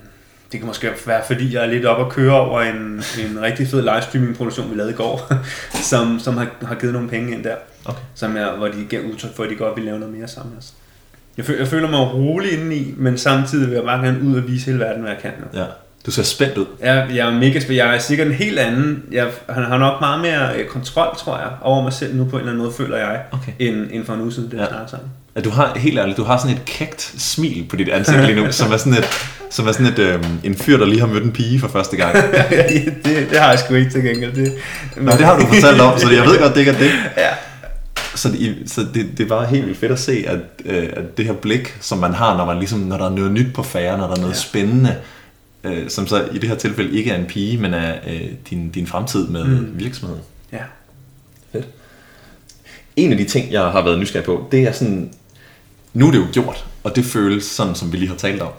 [0.52, 3.68] det kan måske være, fordi jeg er lidt op at køre over en, en rigtig
[3.68, 5.32] fed livestreaming-produktion, vi lavede i går,
[5.90, 8.00] som, som har, har givet nogle penge ind der, Okay.
[8.14, 10.58] som jeg, hvor de gav udtryk for, at de godt vil lave noget mere sammen
[10.58, 10.74] os.
[11.36, 14.48] Jeg føler, jeg føler mig rolig indeni, men samtidig vil jeg bare gerne ud og
[14.48, 15.60] vise hele verden, hvad jeg kan nu.
[15.60, 15.66] Ja.
[16.06, 16.66] Du ser spændt ud.
[16.82, 17.76] Jeg, jeg er mega spændt.
[17.76, 19.02] Jeg er sikkert en helt anden.
[19.12, 22.30] Jeg han har nok meget mere øh, kontrol, tror jeg, over mig selv nu på
[22.36, 23.52] en eller anden måde, føler jeg, Okay.
[23.58, 24.62] end, end for en uge siden, det Ja.
[24.62, 24.68] ja.
[24.68, 25.08] snakker sammen.
[25.34, 28.34] At du har, helt ærligt, du har sådan et kægt smil på dit ansigt lige
[28.44, 29.04] nu, som er sådan et,
[29.50, 31.96] Som er sådan et, øh, en fyr, der lige har mødt en pige for første
[31.96, 32.16] gang.
[33.04, 34.32] det, det har jeg sgu ikke til gengæld.
[34.32, 34.52] Det,
[34.96, 36.90] Nå, det har du fortalt om, så jeg ved godt, det ikke er det.
[37.16, 37.28] Ja.
[38.14, 41.24] Så, det, så det, det var helt vildt fedt at se, at, øh, at det
[41.26, 43.98] her blik, som man har, når, man ligesom, når der er noget nyt på færre,
[43.98, 44.38] når der er noget ja.
[44.38, 44.94] spændende,
[45.64, 48.70] øh, som så i det her tilfælde ikke er en pige, men er øh, din,
[48.70, 49.78] din fremtid med mm.
[49.78, 50.22] virksomheden.
[50.52, 50.62] Ja.
[51.52, 51.68] Fedt.
[52.96, 55.12] En af de ting, jeg har været nysgerrig på, det er sådan,
[55.92, 58.52] nu er det jo gjort, og det føles sådan, som vi lige har talt om.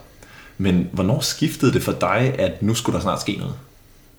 [0.58, 3.54] Men hvornår skiftede det for dig, at nu skulle der snart ske noget?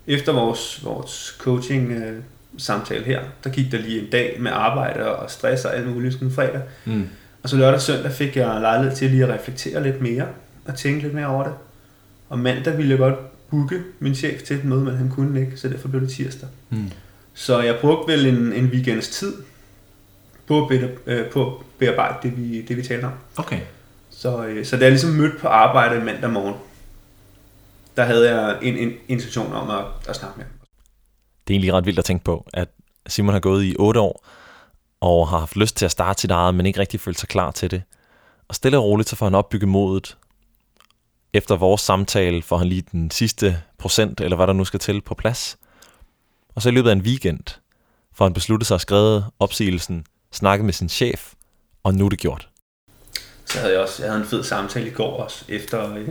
[0.07, 2.21] Efter vores, vores coaching øh,
[2.57, 6.13] samtale her, der gik der lige en dag med arbejde og stress og alt muligt
[6.13, 6.61] sådan fredag.
[6.85, 7.07] Mm.
[7.43, 10.25] Og så lørdag og søndag fik jeg lejlighed til lige at reflektere lidt mere
[10.65, 11.53] og tænke lidt mere over det.
[12.29, 15.57] Og mandag ville jeg godt booke min chef til et møde, men han kunne ikke,
[15.57, 16.49] så derfor blev det tirsdag.
[16.69, 16.91] Mm.
[17.33, 19.33] Så jeg brugte vel en, en weekends tid
[20.47, 23.11] på at, be, øh, på at bearbejde det vi, det, vi talte om.
[23.37, 23.59] Okay.
[24.09, 26.55] Så, øh, så da jeg ligesom mødte på arbejde mandag morgen,
[27.97, 30.45] der havde jeg en, en intention om at, at snakke med
[31.47, 32.69] Det er egentlig ret vildt at tænke på, at
[33.07, 34.25] Simon har gået i 8 år,
[35.01, 37.51] og har haft lyst til at starte sit eget, men ikke rigtig følt sig klar
[37.51, 37.83] til det.
[38.47, 40.17] Og stille og roligt, så får han opbygget modet.
[41.37, 45.01] Efter vores samtale får han lige den sidste procent, eller hvad der nu skal til,
[45.01, 45.57] på plads.
[46.55, 47.59] Og så i løbet af en weekend
[48.13, 51.33] får han besluttet sig at skrive opsigelsen, snakke med sin chef,
[51.83, 52.49] og nu er det gjort.
[53.45, 56.09] Så havde jeg også jeg havde en fed samtale i går også, efter, øh,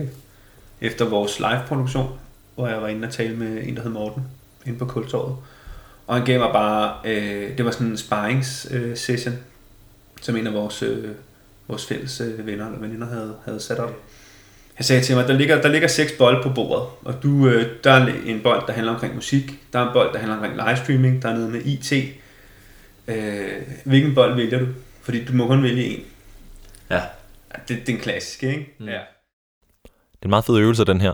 [0.80, 2.18] efter vores live-produktion,
[2.54, 4.22] hvor jeg var inde og tale med en, der hed Morten,
[4.66, 5.36] inde på Kultorvet.
[6.06, 9.40] Og han gav mig bare, øh, det var sådan en sparringssession, øh,
[10.20, 11.14] som en af vores, øh,
[11.68, 13.94] vores fælles øh, venner eller veninder havde, havde sat op.
[14.76, 17.84] Han sagde til mig, der ligger, der ligger seks bolde på bordet, og du, øh,
[17.84, 20.68] der er en bold, der handler omkring musik, der er en bold, der handler omkring
[20.68, 21.92] livestreaming, der er noget med IT.
[23.08, 24.66] Øh, hvilken bold vælger du?
[25.02, 26.04] Fordi du må kun vælge en.
[26.90, 27.00] Ja.
[27.68, 28.74] Det, det er en klassisk, ikke?
[28.78, 28.86] Mm.
[28.86, 28.92] Ja.
[28.92, 31.12] Det er en meget fed øvelse, den her,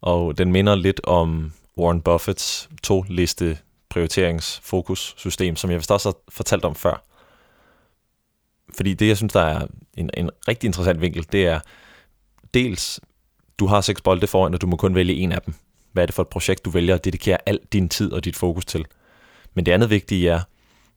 [0.00, 6.64] og den minder lidt om Warren Buffets to-liste prioriteringsfokussystem, som jeg vist også har fortalt
[6.64, 7.04] om før.
[8.76, 11.60] Fordi det, jeg synes, der er en, en rigtig interessant vinkel, det er
[12.54, 13.00] dels,
[13.58, 15.54] du har seks bolde foran, og du må kun vælge en af dem.
[15.92, 18.36] Hvad er det for et projekt, du vælger at dedikere al din tid og dit
[18.36, 18.84] fokus til?
[19.54, 20.40] Men det andet vigtige er,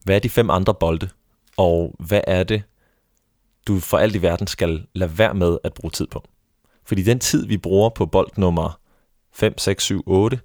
[0.04, 1.08] hvad er de fem andre bolde,
[1.56, 2.62] og hvad er det,
[3.66, 6.24] du for alt i verden skal lade være med at bruge tid på?
[6.84, 8.80] Fordi den tid, vi bruger på bold nummer
[9.32, 10.40] 5, 6, 7, 8,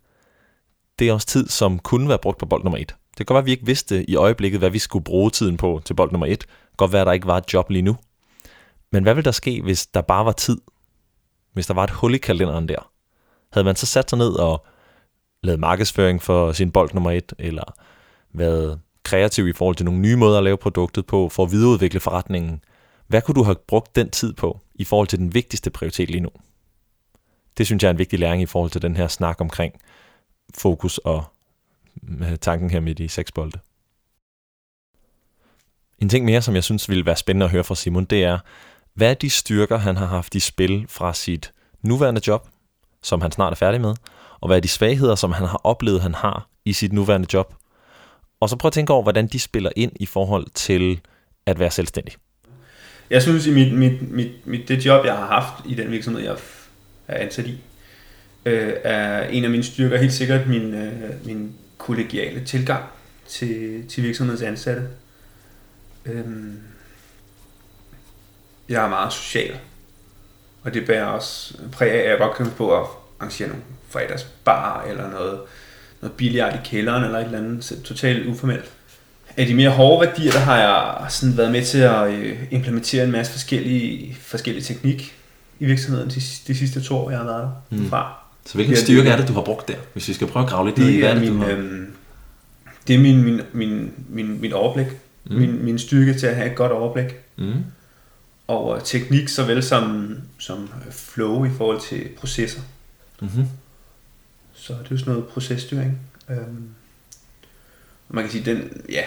[1.00, 2.88] det er også tid, som kunne være brugt på bold nummer 1.
[2.88, 5.58] Det kan godt være, at vi ikke vidste i øjeblikket, hvad vi skulle bruge tiden
[5.58, 6.42] på til bold nummer 1.
[6.42, 7.98] Det kan godt være, at der ikke var et job lige nu.
[8.92, 10.58] Men hvad vil der ske, hvis der bare var tid?
[11.54, 12.92] Hvis der var et hul i kalenderen der?
[13.52, 14.66] Havde man så sat sig ned og
[15.44, 17.76] lavet markedsføring for sin bold nummer 1, eller
[18.34, 22.00] været kreativ i forhold til nogle nye måder at lave produktet på, for at videreudvikle
[22.00, 22.64] forretningen?
[23.08, 26.22] Hvad kunne du have brugt den tid på i forhold til den vigtigste prioritet lige
[26.22, 26.30] nu?
[27.58, 29.74] Det synes jeg er en vigtig læring i forhold til den her snak omkring
[30.58, 31.24] fokus og
[32.20, 33.60] øh, tanken her med de seks bolde.
[36.00, 38.40] En ting mere, som jeg synes ville være spændende at høre fra Simon, det er,
[38.96, 41.52] hvad er de styrker, han har haft i spil fra sit
[41.82, 42.48] nuværende job,
[43.02, 43.96] som han snart er færdig med,
[44.40, 47.54] og hvad er de svagheder, som han har oplevet, han har i sit nuværende job.
[48.40, 51.02] Og så prøv at tænke over, hvordan de spiller ind i forhold til
[51.46, 52.14] at være selvstændig.
[53.10, 56.24] Jeg synes, i mit, mit, mit, mit, det job, jeg har haft i den virksomhed,
[56.24, 56.36] jeg
[57.08, 57.58] er ansat i,
[58.46, 62.84] øh, er en af mine styrker helt sikkert min, øh, min kollegiale tilgang
[63.28, 64.88] til, til virksomhedens ansatte.
[66.06, 66.60] Øhm,
[68.74, 69.56] jeg er meget social,
[70.64, 72.86] og det bærer også præg af, at jeg godt kan på at
[73.20, 75.40] arrangere nogle fredagsbar eller noget,
[76.02, 78.72] noget billigere i kælderen eller et eller andet totalt uformelt.
[79.38, 83.04] Af de mere hårde værdier, der har jeg sådan været med til at øh, implementere
[83.04, 85.16] en masse forskellige, forskellige teknik
[85.60, 87.90] i virksomheden de, de sidste to år, jeg har været der mm.
[87.90, 88.14] fra.
[88.46, 90.66] Så hvilken styrke er det, du har brugt der, hvis vi skal prøve at grave
[90.66, 91.52] lidt det, i, hvad er det, min, du har?
[91.52, 91.94] Øhm,
[92.88, 94.88] det er min, min, min, min, min overblik.
[95.26, 95.36] Mm.
[95.36, 97.16] Min, min styrke til at have et godt overblik.
[97.38, 97.54] Mm.
[98.48, 102.62] Over teknik, såvel som, som flow i forhold til processer.
[103.22, 103.46] Mm-hmm.
[104.54, 106.00] Så det er jo sådan noget processtyring.
[106.30, 106.70] Øhm,
[108.10, 109.04] man kan sige, den, ja,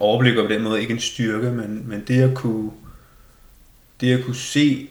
[0.00, 2.70] overblik på den måde ikke en styrke, men, men det at kunne,
[4.00, 4.88] det at kunne se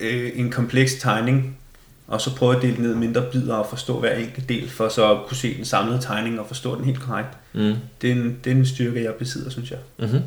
[0.00, 1.58] øh, en kompleks tegning
[2.06, 5.12] og så prøve at dele ned mindre bidder og forstå hver enkelt del, for så
[5.12, 7.28] at kunne se den samlede tegning og forstå den helt korrekt.
[7.52, 7.74] Mm.
[8.02, 9.78] Det, er en, det er en styrke, jeg besidder, synes jeg.
[9.98, 10.20] Mm-hmm.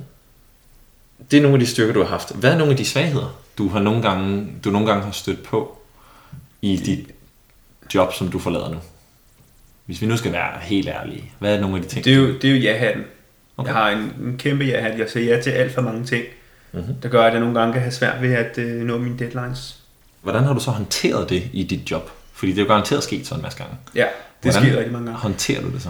[1.32, 2.36] Det er nogle af de styrker, du har haft.
[2.36, 5.44] Hvad er nogle af de svagheder, du har nogle gange, du nogle gange har stødt
[5.44, 5.78] på
[6.62, 7.08] i dit
[7.96, 8.78] job, som du forlader nu?
[9.86, 12.06] Hvis vi nu skal være helt ærlige, hvad er nogle af de ting?
[12.06, 13.04] Det er jo, det er jo ja-hatten.
[13.58, 13.70] Okay.
[13.72, 15.00] Jeg har en, en kæmpe ja-hat.
[15.00, 16.24] Jeg siger ja til alt for mange ting,
[16.72, 16.94] mm-hmm.
[17.04, 19.78] der gør, at jeg nogle gange kan have svært ved at uh, nå mine deadlines.
[20.22, 22.12] hvordan har du så håndteret det i dit job?
[22.34, 23.76] Fordi det er jo garanteret sket sådan en masse gange.
[23.96, 24.06] Ja,
[24.44, 25.22] det Hvordan sker rigtig mange gange.
[25.22, 25.90] håndterer du det så?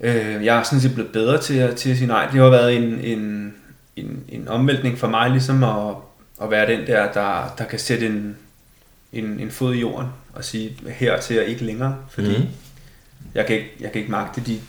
[0.00, 2.26] Øh, jeg er sådan set blevet bedre til, at- til at sige nej.
[2.32, 3.54] Det har været en, en,
[4.00, 5.94] en, en omvæltning for mig, ligesom at,
[6.42, 8.36] at være den der, der, der kan sætte en,
[9.12, 11.96] en, en fod i jorden og sige her til og ikke længere.
[12.10, 12.44] Fordi mm.
[13.34, 14.60] jeg, kan ikke, jeg kan ikke magte de,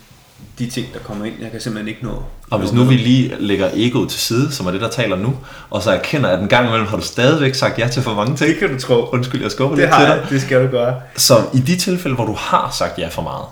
[0.58, 1.34] de ting, der kommer ind.
[1.40, 2.22] Jeg kan simpelthen ikke nå.
[2.50, 5.36] Og hvis nu vi lige lægger egoet til side, som er det, der taler nu,
[5.70, 8.36] og så erkender, at en gang imellem har du stadigvæk sagt ja til for mange
[8.36, 8.50] ting.
[8.50, 9.08] Det kan du tro.
[9.12, 10.26] Undskyld, jeg skubber Det lidt til dig.
[10.30, 11.00] det skal du gøre.
[11.16, 13.46] Så i de tilfælde, hvor du har sagt ja for meget,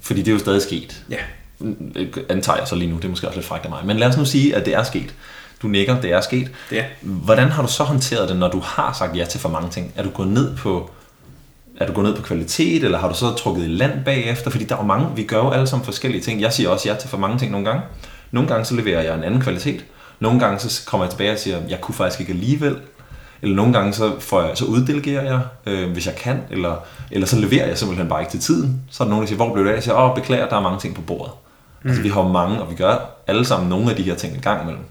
[0.00, 1.16] fordi det er jo stadig sket, Ja,
[2.28, 4.08] antager jeg så lige nu, det er måske også lidt frækt af mig, men lad
[4.08, 5.14] os nu sige, at det er sket.
[5.62, 6.50] Du nikker, det er sket.
[6.78, 6.84] er.
[7.00, 9.92] Hvordan har du så håndteret det, når du har sagt ja til for mange ting?
[9.96, 10.90] Er du gået ned på,
[11.76, 14.50] er du gået ned på kvalitet, eller har du så trukket i land bagefter?
[14.50, 16.40] Fordi der er jo mange, vi gør jo alle sammen forskellige ting.
[16.40, 17.82] Jeg siger også ja til for mange ting nogle gange.
[18.30, 19.84] Nogle gange så leverer jeg en anden kvalitet.
[20.20, 22.76] Nogle gange så kommer jeg tilbage og siger, jeg kunne faktisk ikke alligevel.
[23.42, 26.76] Eller nogle gange så, får jeg, så uddelegerer jeg, øh, hvis jeg kan, eller,
[27.10, 28.82] eller så leverer jeg simpelthen bare ikke til tiden.
[28.90, 29.74] Så er der nogen, der siger, hvor blev det af?
[29.74, 31.32] Jeg siger, åh, beklager, der er mange ting på bordet.
[31.82, 31.88] Mm.
[31.90, 34.34] Altså vi har jo mange, og vi gør alle sammen nogle af de her ting
[34.34, 34.84] en gang imellem.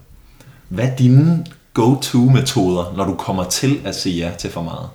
[0.68, 4.88] Hvad er dine go-to-metoder, når du kommer til at sige ja til for meget?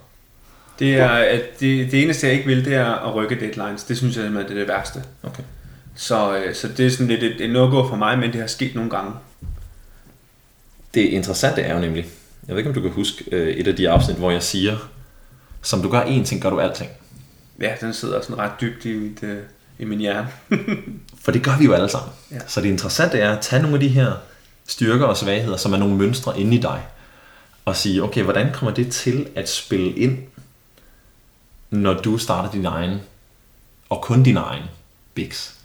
[0.80, 3.84] Det, er, at det, det eneste, jeg ikke vil, det er at rykke deadlines.
[3.84, 5.04] Det synes jeg simpelthen, det er det værste.
[5.24, 5.44] Okay.
[5.96, 8.48] Så, øh, så det er sådan lidt et, et no-go for mig, men det har
[8.48, 9.12] sket nogle gange.
[10.94, 12.06] Det interessante er jo nemlig,
[12.48, 14.78] jeg ved ikke, om du kan huske øh, et af de afsnit, hvor jeg siger,
[15.62, 16.90] som du gør én ting, gør du alting.
[17.62, 19.38] Ja, den sidder sådan ret dybt i, mit, øh,
[19.84, 20.28] i min hjerne.
[21.24, 22.12] For det gør vi jo alle sammen.
[22.32, 22.40] Ja.
[22.48, 24.12] Så det interessante er at tage nogle af de her
[24.68, 26.82] styrker og svagheder, som er nogle mønstre inde i dig,
[27.66, 30.18] og sige, okay, hvordan kommer det til at spille ind,
[31.70, 33.02] når du starter din egen,
[33.90, 34.64] og kun din egen,
[35.14, 35.56] biks?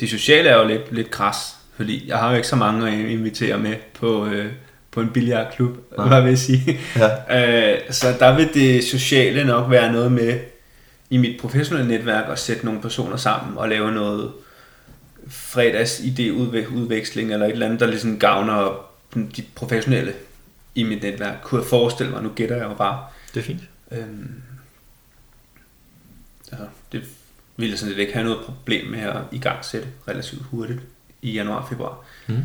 [0.00, 3.10] Det sociale er jo lidt, lidt kras, fordi jeg har jo ikke så mange at
[3.10, 4.52] invitere med på, øh,
[4.90, 6.08] på en billiardklub, Nej.
[6.08, 6.80] hvad vil jeg sige.
[6.96, 7.72] Ja.
[7.72, 10.38] Øh, så der vil det sociale nok være noget med
[11.10, 14.32] i mit professionelle netværk at sætte nogle personer sammen og lave noget
[15.28, 20.14] fredags idéudveksling eller et eller andet, der ligesom gavner de professionelle
[20.74, 21.36] i mit netværk.
[21.42, 23.06] Kunne jeg forestille mig, nu gætter jeg jo bare.
[23.34, 23.60] Det er fint.
[23.90, 24.42] Øhm,
[26.52, 27.04] altså, det
[27.56, 30.80] ville jeg sådan set ikke have noget problem med at i gang sætte relativt hurtigt
[31.22, 32.04] i januar februar.
[32.26, 32.42] Mm.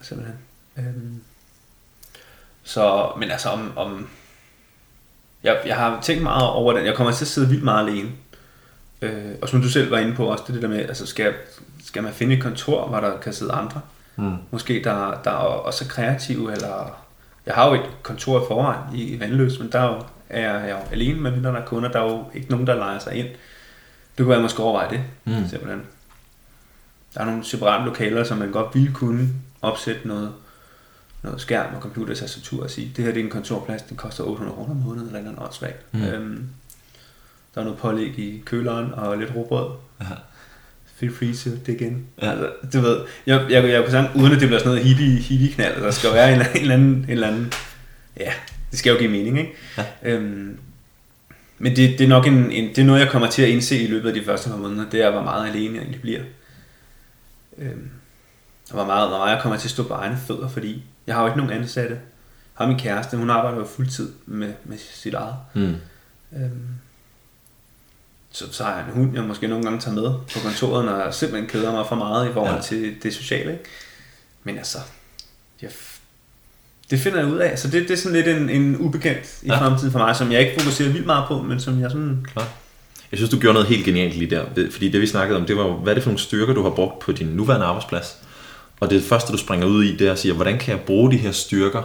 [0.00, 0.38] Simpelthen.
[0.76, 1.20] Øhm,
[2.62, 4.08] så, men altså om, om
[5.42, 6.86] jeg, jeg har tænkt meget over den.
[6.86, 8.10] Jeg kommer til at sidde vildt meget alene.
[9.02, 11.34] Øh, og som du selv var inde på også, det, det der med, altså skal,
[11.84, 13.80] skal man finde et kontor, hvor der kan sidde andre?
[14.16, 14.36] Mm.
[14.50, 16.98] Måske der, der er også kreative, eller
[17.46, 20.58] jeg har jo et kontor i forvejen i, i Vandløs, men der er, jo, er
[20.58, 22.98] jeg jo alene med mindre der er kunder, der er jo ikke nogen, der leger
[22.98, 23.28] sig ind.
[24.18, 25.48] Det kunne jeg måske overveje det, mm.
[25.48, 25.82] simpelthen.
[27.14, 29.28] Der er nogle separate lokaler, som man godt ville kunne
[29.62, 30.32] opsætte noget,
[31.22, 34.56] noget skærm og computertastatur og sige, det her det er en kontorplads, den koster 800
[34.56, 35.94] kroner om måneden, eller noget åndssvagt.
[35.94, 36.02] Mm.
[36.02, 36.48] Øhm,
[37.54, 39.70] der er noget pålæg i køleren og lidt råbrød.
[40.00, 40.06] Ja.
[40.96, 42.06] Feel free to dig in.
[42.22, 42.30] Ja.
[42.30, 45.28] Altså, du ved, jeg, jeg, jeg kunne sige, uden at det bliver sådan noget hitty,
[45.28, 47.52] hitty knald, der skal være en, en, eller anden, en eller anden,
[48.20, 48.32] ja,
[48.70, 49.52] det skal jo give mening, ikke?
[49.78, 49.84] Ja.
[50.02, 50.58] Øhm,
[51.58, 53.78] men det, det er nok en, en, det er noget, jeg kommer til at indse
[53.78, 56.20] i løbet af de første par måneder, det er, hvor meget alene jeg egentlig bliver.
[57.58, 57.90] Øhm,
[58.70, 61.16] og hvor meget, hvor meget jeg kommer til at stå på egne fødder, fordi jeg
[61.16, 61.94] har jo ikke nogen ansatte.
[61.94, 65.34] Jeg har min kæreste, hun arbejder jo fuldtid med, med sit eget.
[65.54, 65.74] Mm.
[66.36, 66.62] Øhm,
[68.32, 70.96] så, så har jeg en hund, jeg måske nogle gange tager med på kontoret, når
[71.04, 72.60] jeg simpelthen keder mig for meget i forhold Ja.
[72.62, 73.52] til det sociale.
[73.52, 73.64] Ikke?
[74.44, 74.78] Men altså,
[75.62, 75.70] jeg,
[76.90, 77.58] det finder jeg ud af.
[77.58, 79.58] Så det, det er sådan lidt en, en ubekendt i Ja.
[79.60, 82.26] fremtiden for mig, som jeg ikke fokuserer vildt meget på, men som jeg sådan...
[82.32, 82.48] Klar.
[83.12, 84.70] Jeg synes, du gjorde noget helt genialt lige der.
[84.70, 86.70] Fordi det, vi snakkede om, det var, hvad er det for nogle styrker, du har
[86.70, 88.18] brugt på din nuværende arbejdsplads?
[88.80, 91.10] Og det første, du springer ud i, det er at sige, hvordan kan jeg bruge
[91.12, 91.82] de her styrker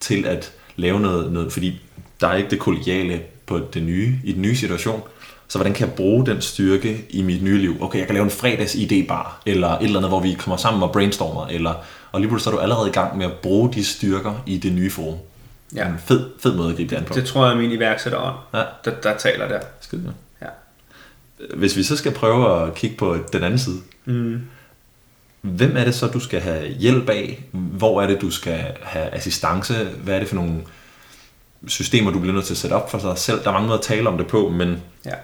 [0.00, 1.80] til at lave noget, noget fordi
[2.20, 5.02] der er ikke det kollegiale på det nye, i den nye situation.
[5.48, 7.76] Så hvordan kan jeg bruge den styrke i mit nye liv?
[7.82, 10.82] Okay, jeg kan lave en fredags idébar, eller et eller andet, hvor vi kommer sammen
[10.82, 11.74] og brainstormer, eller,
[12.12, 14.72] og lige pludselig er du allerede i gang med at bruge de styrker i det
[14.72, 15.18] nye forum.
[15.74, 15.88] Ja.
[15.88, 17.14] En fed, fed måde at gribe det an på.
[17.14, 18.62] Det tror jeg er min iværksætterånd, Ja.
[18.84, 19.60] der, der taler der.
[19.80, 20.12] Skide.
[20.42, 20.46] Ja.
[21.54, 24.40] Hvis vi så skal prøve at kigge på den anden side, Mm.
[25.42, 27.44] Hvem er det så, du skal have hjælp af?
[27.52, 29.74] Hvor er det, du skal have assistance?
[29.84, 30.54] Hvad er det for nogle
[31.66, 33.42] systemer, du bliver nødt til at sætte op for sig selv?
[33.42, 35.14] Der er mange måder at tale om det på, men Ja.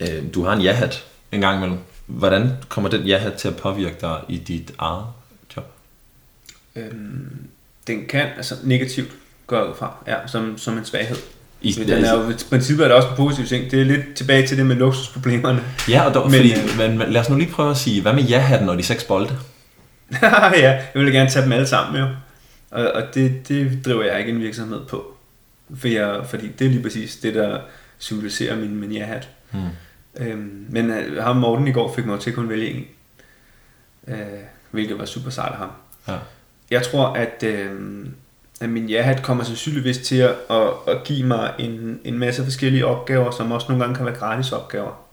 [0.00, 1.78] øh, du har en ja-hat en gang imellem.
[2.06, 5.04] Hvordan kommer den ja-hat til at påvirke dig i dit eget
[5.56, 5.64] job?
[6.76, 7.36] Øhm,
[7.86, 9.08] den kan, altså negativt,
[9.46, 11.16] går jeg ud fra, ja, som, som en svaghed.
[11.62, 13.70] I, Men den er jo, i princippet er det også en positiv ting.
[13.70, 15.64] Det er lidt tilbage til det med luksusproblemerne.
[15.88, 18.12] ja, og der, Men, fordi, øh, men lad os nu lige prøve at sige, hvad
[18.12, 19.38] med ja-hatten og de seks bolde?
[20.62, 22.08] ja, jeg vil gerne tage dem alle sammen jo.
[22.70, 25.14] Og, og det, det driver jeg ikke en virksomhed på.
[25.76, 27.60] For jeg, fordi det er lige præcis det, der
[27.98, 29.28] symboliserer min, ja-hat.
[29.50, 29.62] Hmm.
[30.16, 32.84] Øhm, men øh, ham Morten i går fik mig til kun vælge en.
[34.08, 34.16] Øh,
[34.70, 35.70] hvilket var super sejt af ham.
[36.08, 36.14] Ja.
[36.70, 37.70] Jeg tror, at, øh,
[38.60, 42.86] at min ja-hat kommer sandsynligvis til at, at, at give mig en, en masse forskellige
[42.86, 45.03] opgaver, som også nogle gange kan være gratis opgaver.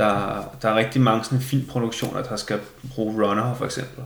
[0.00, 2.58] Der, der er rigtig mange sådan filmproduktioner, der skal
[2.94, 4.04] bruge runner for eksempel.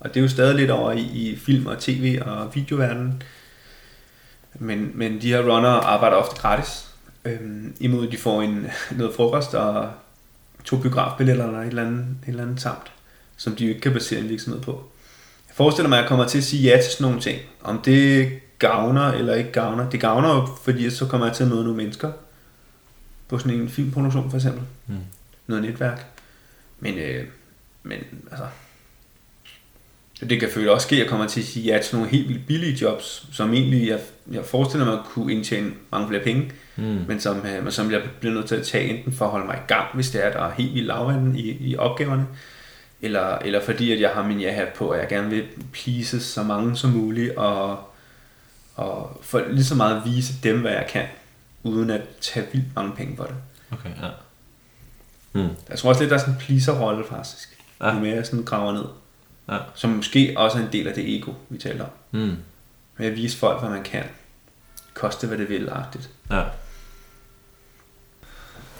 [0.00, 3.22] Og det er jo stadig lidt over i, i film og tv og videoverdenen.
[4.54, 6.88] Men, men de her runner arbejder ofte gratis.
[7.24, 8.66] Øhm, imod de får en,
[8.98, 9.90] noget frokost og
[10.64, 12.92] to biografbilletter eller et eller andet, et eller andet samt,
[13.36, 14.72] som de jo ikke kan basere en virksomhed på.
[15.48, 17.38] Jeg forestiller mig, at jeg kommer til at sige ja til sådan nogle ting.
[17.62, 19.90] Om det gavner eller ikke gavner.
[19.90, 22.12] Det gavner jo, fordi så kommer jeg til at møde nogle mennesker.
[23.32, 24.62] På sådan en filmproduktion for eksempel.
[24.86, 24.94] Mm.
[25.46, 26.06] Noget netværk.
[26.80, 27.24] Men, øh,
[27.82, 27.98] men
[28.30, 28.44] altså...
[30.30, 32.28] Det kan føle også ske, at jeg kommer til at sige ja til nogle helt
[32.28, 34.00] vildt billige jobs, som egentlig, jeg,
[34.32, 37.04] jeg forestiller mig, kunne indtjene mange flere penge, Mm.
[37.08, 39.46] men som, øh, men som jeg bliver nødt til at tage enten for at holde
[39.46, 42.26] mig i gang, hvis det er, der er helt vildt lavvand i, i opgaverne,
[43.02, 46.42] eller, eller fordi, at jeg har min ja-hat på, og jeg gerne vil please så
[46.42, 47.78] mange som muligt, og,
[48.74, 51.04] og for lige så meget at vise dem, hvad jeg kan,
[51.62, 53.34] uden at tage vildt mange penge for det.
[53.72, 54.08] Okay, ja.
[55.32, 55.48] Mm.
[55.68, 57.88] Jeg tror også lidt, der er sådan en pleaser-rolle faktisk, Ja.
[57.88, 57.98] ja.
[58.00, 58.84] mere jeg sådan graver ned,
[59.48, 59.58] Ja.
[59.74, 61.90] som måske også er en del af det ego, vi taler om.
[62.10, 62.36] Mm.
[62.96, 64.04] Med at vise folk, hvad man kan.
[64.94, 66.10] Koste, hvad det vil-agtigt.
[66.30, 66.36] Ja.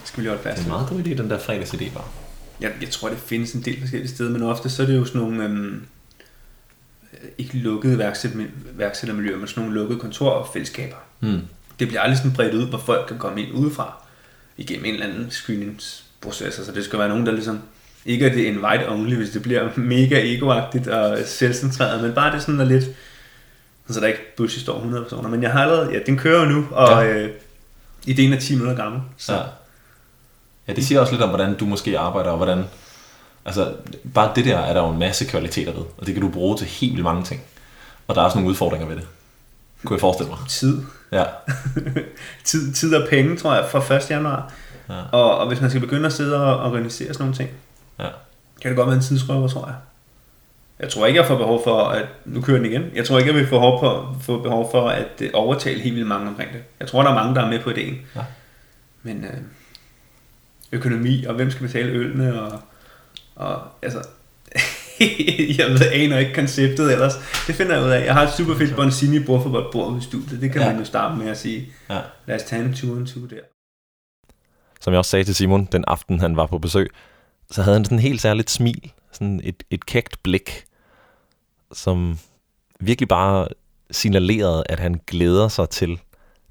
[0.00, 1.94] Det skal vi lige holde Det fast er en meget god idé, den der fredagsidé
[1.94, 2.08] var.
[2.60, 5.04] Jeg, jeg tror, det findes en del forskellige steder, men ofte så er det jo
[5.04, 5.86] sådan nogle, øhm,
[7.38, 10.96] ikke lukkede værksæt- værksættermiljøer, men sådan nogle lukkede kontorfællesskaber.
[11.20, 11.40] Mm.
[11.78, 13.94] Det bliver aldrig sådan bredt ud, hvor folk kan komme ind udefra,
[14.56, 16.58] igennem en eller anden screeningsproces.
[16.58, 17.60] Altså det skal være nogen, der ligesom,
[18.06, 22.42] ikke er det invite only, hvis det bliver mega egoagtigt og selvcentreret, men bare det
[22.42, 22.84] sådan er lidt,
[23.90, 25.28] så der ikke pludselig står 100 personer.
[25.28, 27.12] Men jeg har allerede, ja, den kører jo nu, og ja.
[27.12, 27.30] øh,
[28.06, 29.00] ideen er 10 minutter gammel.
[29.16, 29.42] Så Ja.
[30.68, 32.64] ja, det siger også lidt om, hvordan du måske arbejder, og hvordan...
[33.44, 33.74] Altså,
[34.14, 36.56] bare det der er der jo en masse kvaliteter ved, og det kan du bruge
[36.56, 37.42] til helt vildt mange ting.
[38.08, 39.06] Og der er også nogle udfordringer ved det.
[39.84, 40.38] Kunne jeg forestille mig.
[40.48, 40.82] tid.
[41.12, 41.24] Ja.
[42.44, 44.10] tid, tid og penge, tror jeg, fra 1.
[44.10, 44.52] januar.
[44.88, 44.94] Ja.
[45.12, 47.50] Og, og hvis man skal begynde at sidde og organisere sådan nogle ting,
[47.98, 48.08] Ja.
[48.62, 49.74] kan det godt være en tidsrøver, tror jeg.
[50.80, 52.04] Jeg tror ikke, jeg får behov for at...
[52.24, 52.82] Nu kører den igen.
[52.94, 55.94] Jeg tror ikke, jeg vil få behov for, få behov for at øh, overtale helt
[55.94, 56.62] vildt mange omkring det.
[56.80, 57.98] Jeg tror, der er mange, der er med på ideen.
[58.16, 58.20] Ja.
[59.02, 59.40] Men øh,
[60.72, 62.60] økonomi, og hvem skal betale ølene, og,
[63.36, 64.02] og altså...
[65.58, 67.12] jeg ved, aner ikke konceptet ellers.
[67.46, 68.04] Det finder jeg ud af.
[68.04, 70.40] Jeg har et super fedt Bonsini bordfodboldbord i studiet.
[70.40, 70.68] Det kan ja.
[70.68, 71.72] man jo starte med at sige.
[71.90, 71.98] Ja.
[72.26, 73.40] Lad os tage en tur en tur der.
[74.80, 76.90] Som jeg også sagde til Simon, den aften han var på besøg,
[77.50, 80.64] så havde han sådan en helt særligt smil, sådan et, et kægt blik,
[81.72, 82.18] som
[82.80, 83.48] virkelig bare
[83.90, 86.00] signalerede, at han glæder sig til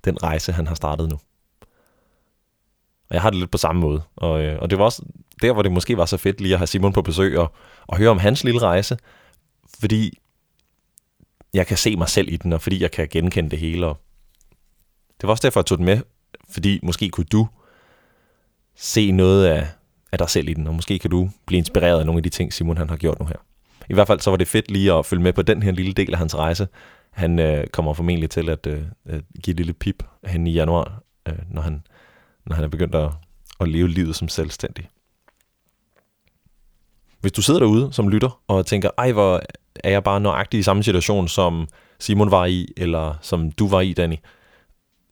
[0.06, 1.20] den rejse, han har startet nu.
[3.10, 4.02] Og jeg har det lidt på samme måde.
[4.16, 5.02] Og, øh, og det var også
[5.41, 7.54] der, hvor det måske var så fedt lige at have Simon på besøg og,
[7.88, 8.97] og høre om hans lille rejse,
[9.80, 10.17] fordi
[11.54, 13.88] jeg kan se mig selv i den, og fordi jeg kan genkende det hele.
[13.88, 13.97] Og
[15.21, 15.99] det var også derfor, jeg tog den med,
[16.49, 17.47] fordi måske kunne du
[18.75, 19.67] se noget af,
[20.12, 22.30] af dig selv i den, og måske kan du blive inspireret af nogle af de
[22.30, 23.36] ting, Simon han har gjort nu her.
[23.89, 25.93] I hvert fald så var det fedt lige at følge med på den her lille
[25.93, 26.67] del af hans rejse.
[27.12, 28.82] Han øh, kommer formentlig til at øh,
[29.43, 31.84] give et lille pip hen i januar, øh, når, han,
[32.45, 33.10] når han er begyndt at,
[33.60, 34.89] at leve livet som selvstændig.
[37.22, 39.42] Hvis du sidder derude som lytter og tænker, ej hvor
[39.76, 41.68] er jeg bare nøjagtig i samme situation, som
[42.00, 44.16] Simon var i, eller som du var i, Danny,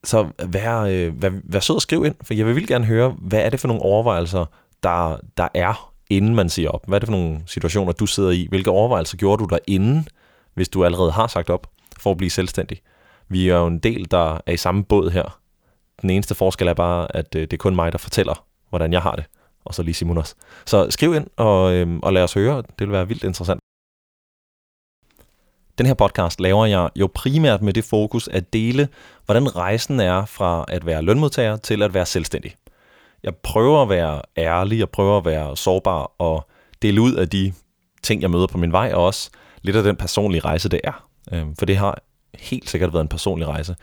[0.03, 3.39] så vær, øh, vær, vær sød og skriv ind, for jeg vil gerne høre, hvad
[3.39, 4.45] er det for nogle overvejelser,
[4.83, 6.87] der, der er, inden man siger op?
[6.87, 8.47] Hvad er det for nogle situationer, du sidder i?
[8.49, 10.07] Hvilke overvejelser gjorde du der inden,
[10.53, 11.67] hvis du allerede har sagt op
[11.99, 12.81] for at blive selvstændig?
[13.27, 15.39] Vi er jo en del, der er i samme båd her.
[16.01, 19.01] Den eneste forskel er bare, at øh, det er kun mig, der fortæller, hvordan jeg
[19.01, 19.25] har det.
[19.69, 20.35] Og så lige Simon også.
[20.65, 22.57] Så skriv ind og, øhm, og lad os høre.
[22.57, 23.59] Det vil være vildt interessant.
[25.77, 28.87] Den her podcast laver jeg jo primært med det fokus at dele,
[29.25, 32.55] hvordan rejsen er fra at være lønmodtager til at være selvstændig.
[33.23, 36.47] Jeg prøver at være ærlig, jeg prøver at være sårbar og
[36.81, 37.53] dele ud af de
[38.03, 39.29] ting, jeg møder på min vej, og også
[39.61, 41.07] lidt af den personlige rejse, det er.
[41.33, 42.01] Øhm, for det har
[42.35, 43.75] helt sikkert været en personlig rejse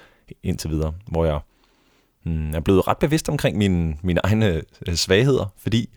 [0.43, 1.41] indtil videre, hvor jeg
[2.27, 5.89] mm, er blevet ret bevidst omkring mine, mine egne øh, svagheder, fordi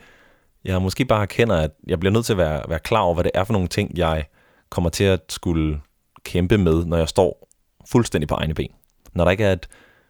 [0.64, 3.24] jeg måske bare erkender, at jeg bliver nødt til at være, være klar over, hvad
[3.24, 4.26] det er for nogle ting, jeg
[4.70, 5.82] kommer til at skulle
[6.24, 7.48] kæmpe med, når jeg står
[7.92, 8.72] fuldstændig på egne ben.
[9.14, 9.68] Når der ikke er et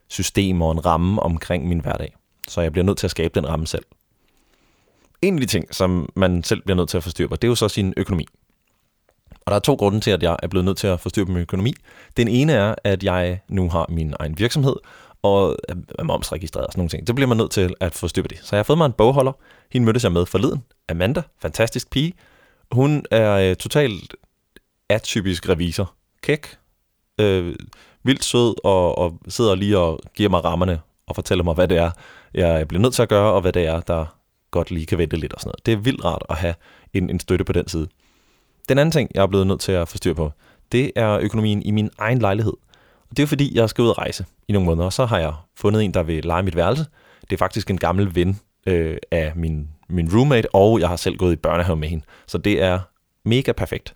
[0.07, 2.15] system og en ramme omkring min hverdag.
[2.47, 3.85] Så jeg bliver nødt til at skabe den ramme selv.
[5.21, 7.47] En af de ting, som man selv bliver nødt til at forstyrre på, det er
[7.47, 8.25] jo så sin økonomi.
[9.45, 11.31] Og der er to grunde til, at jeg er blevet nødt til at forstyrre på
[11.31, 11.73] min økonomi.
[12.17, 14.75] Den ene er, at jeg nu har min egen virksomhed,
[15.23, 15.57] og
[15.99, 17.07] er momsregistreret og sådan nogle ting.
[17.07, 18.39] Det bliver man nødt til at få styr på det.
[18.43, 19.31] Så jeg har fået mig en bogholder.
[19.71, 20.63] Hende mødtes jeg med forleden.
[20.89, 22.13] Amanda, fantastisk pige.
[22.71, 24.15] Hun er øh, totalt
[24.89, 25.93] atypisk revisor.
[26.21, 26.57] Kæk,
[27.19, 27.55] øh,
[28.03, 31.77] vildt sød, og, og sidder lige og giver mig rammerne og fortæller mig, hvad det
[31.77, 31.91] er,
[32.33, 34.05] jeg bliver nødt til at gøre, og hvad det er, der
[34.51, 35.65] godt lige kan vente lidt og sådan noget.
[35.65, 36.55] Det er vildt rart at have
[36.93, 37.87] en, en støtte på den side.
[38.69, 40.31] Den anden ting, jeg er blevet nødt til at forstyrre på,
[40.71, 42.53] det er økonomien i min egen lejlighed.
[43.09, 45.19] Og det er fordi, jeg skal ud og rejse i nogle måneder, og så har
[45.19, 46.85] jeg fundet en, der vil lege mit værelse.
[47.21, 51.17] Det er faktisk en gammel ven øh, af min, min roommate, og jeg har selv
[51.17, 52.05] gået i børnehave med hende.
[52.27, 52.79] Så det er
[53.25, 53.93] mega perfekt.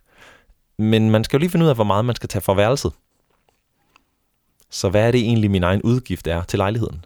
[0.77, 2.91] Men man skal jo lige finde ud af, hvor meget man skal tage for værelset.
[4.69, 7.05] Så hvad er det egentlig, min egen udgift er til lejligheden?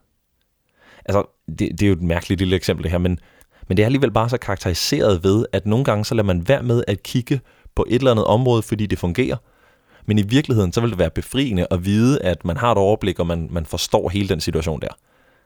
[1.05, 3.19] Altså, det, det er jo et mærkeligt lille eksempel her, men,
[3.67, 6.63] men det er alligevel bare så karakteriseret ved, at nogle gange så lader man være
[6.63, 7.41] med at kigge
[7.75, 9.37] på et eller andet område, fordi det fungerer.
[10.07, 13.19] Men i virkeligheden, så vil det være befriende at vide, at man har et overblik,
[13.19, 14.97] og man, man forstår hele den situation der.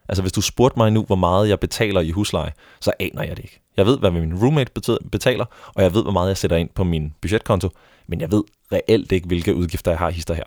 [0.10, 2.52] Altså hvis du spurgte mig nu, hvor meget jeg betaler i husleje,
[2.82, 3.62] så aner jeg det ikke.
[3.78, 4.72] Jeg ved, hvad min roommate
[5.12, 5.46] betaler,
[5.76, 7.70] og jeg ved, hvor meget jeg sætter ind på min budgetkonto,
[8.08, 10.44] men jeg ved reelt ikke, hvilke udgifter jeg har hister her.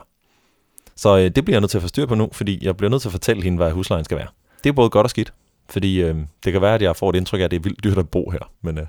[0.97, 2.91] Så øh, det bliver jeg nødt til at få styr på nu, fordi jeg bliver
[2.91, 4.29] nødt til at fortælle hende, hvad huslejen skal være.
[4.65, 5.33] Det er både godt og skidt,
[5.71, 7.85] fordi øh, det kan være, at jeg får et indtryk af, at det er vildt
[7.85, 8.87] dyrt at bo her, men øh,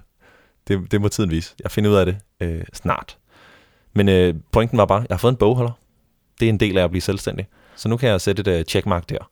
[0.67, 1.55] det, det må tiden vise.
[1.63, 3.17] Jeg finder ud af det øh, snart.
[3.95, 5.71] Men øh, pointen var bare, at jeg har fået en bogholder.
[6.39, 7.47] Det er en del af at blive selvstændig.
[7.75, 9.29] Så nu kan jeg sætte et øh, checkmark der.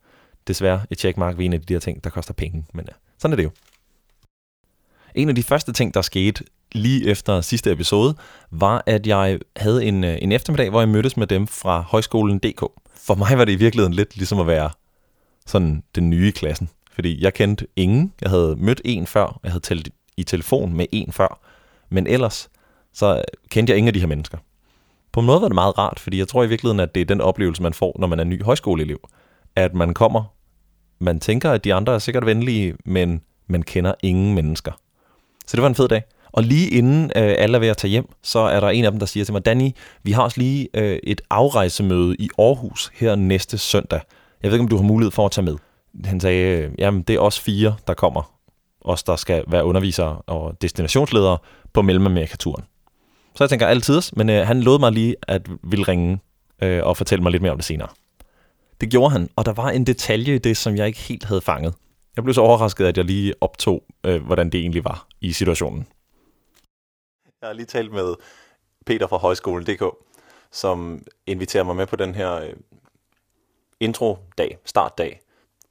[0.48, 3.34] Desværre et checkmark ved en af de der ting, der koster penge, men øh, sådan
[3.34, 3.52] er det jo.
[5.16, 8.16] En af de første ting, der skete lige efter sidste episode,
[8.52, 12.40] var, at jeg havde en, øh, en eftermiddag, hvor jeg mødtes med dem fra højskolen
[12.40, 12.64] DK.
[12.96, 14.70] For mig var det i virkeligheden lidt ligesom at være
[15.46, 16.70] sådan den nye i klassen.
[16.92, 18.14] Fordi jeg kendte ingen.
[18.22, 19.40] Jeg havde mødt en før.
[19.44, 21.40] Jeg havde talt i telefon med en før.
[21.90, 22.50] Men ellers,
[22.94, 24.38] så kendte jeg ingen af de her mennesker.
[25.14, 27.06] På en måde var det meget rart, fordi jeg tror i virkeligheden, at det er
[27.06, 29.00] den oplevelse, man får, når man er ny højskoleelev.
[29.56, 30.24] At man kommer,
[31.00, 34.72] man tænker, at de andre er sikkert venlige, men man kender ingen mennesker.
[35.48, 36.04] Så det var en fed dag.
[36.32, 38.92] Og lige inden øh, alle er ved at tage hjem, så er der en af
[38.92, 39.72] dem, der siger til mig, Danny,
[40.04, 44.02] vi har også lige øh, et afrejsemøde i Aarhus her næste søndag.
[44.44, 45.56] Jeg ved ikke, om du har mulighed for at tage med.
[46.06, 48.34] Han sagde, øh, jamen det er os fire, der kommer.
[48.82, 51.38] Os, der skal være undervisere og destinationsledere
[51.74, 52.64] på Mellemamerikaturen.
[53.36, 56.20] Så jeg tænker altid, men øh, han lovede mig lige at ville ringe
[56.62, 57.90] øh, og fortælle mig lidt mere om det senere.
[58.82, 61.42] Det gjorde han, og der var en detalje i det, som jeg ikke helt havde
[61.42, 61.74] fanget.
[62.16, 65.88] Jeg blev så overrasket, at jeg lige optog, øh, hvordan det egentlig var i situationen.
[67.42, 68.16] Jeg har lige talt med
[68.86, 69.84] Peter fra Højskolen.dk,
[70.52, 72.54] som inviterer mig med på den her øh,
[73.80, 75.20] intro-dag, startdag,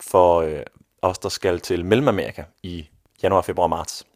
[0.01, 0.63] for øh,
[1.03, 2.89] os, der skal til Mellemamerika i
[3.23, 4.07] januar, februar og marts.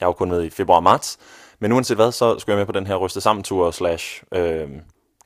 [0.00, 1.18] Jeg har jo kun med i februar og marts,
[1.64, 4.68] men uanset hvad, så skulle jeg med på den her ryste sammen-tur slash øh,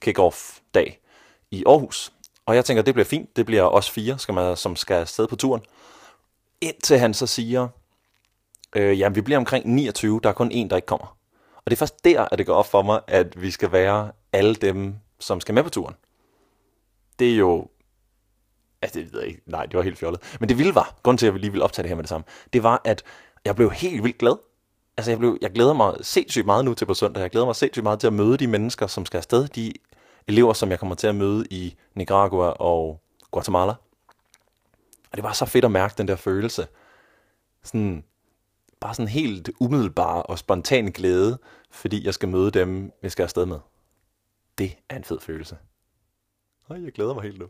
[0.04, 1.00] kick-off dag
[1.50, 2.12] i Aarhus.
[2.46, 3.36] Og jeg tænker, det bliver fint.
[3.36, 5.62] Det bliver os fire, skal man, som skal afsted på turen.
[6.60, 7.68] Indtil han så siger,
[8.76, 11.16] øh, jamen vi bliver omkring 29, der er kun en, der ikke kommer.
[11.56, 14.12] Og det er først der, at det går op for mig, at vi skal være
[14.32, 15.94] alle dem, som skal med på turen.
[17.18, 17.68] Det er jo...
[18.82, 19.42] Altså, det ved jeg ikke.
[19.46, 20.36] Nej, det var helt fjollet.
[20.40, 22.08] Men det vilde var, grund til, at vi lige ville optage det her med det
[22.08, 23.02] samme, det var, at
[23.44, 24.47] jeg blev helt vildt glad
[24.98, 27.20] altså jeg, blev, jeg glæder mig sindssygt meget nu til på søndag.
[27.20, 29.48] Jeg glæder mig sindssygt meget til at møde de mennesker, som skal afsted.
[29.48, 29.72] De
[30.26, 33.72] elever, som jeg kommer til at møde i Nicaragua og Guatemala.
[35.10, 36.66] Og det var så fedt at mærke den der følelse.
[37.64, 38.04] Sådan,
[38.80, 41.38] bare sådan helt umiddelbar og spontan glæde,
[41.70, 43.58] fordi jeg skal møde dem, jeg skal afsted med.
[44.58, 45.56] Det er en fed følelse.
[46.68, 47.46] Og jeg glæder mig helt nu.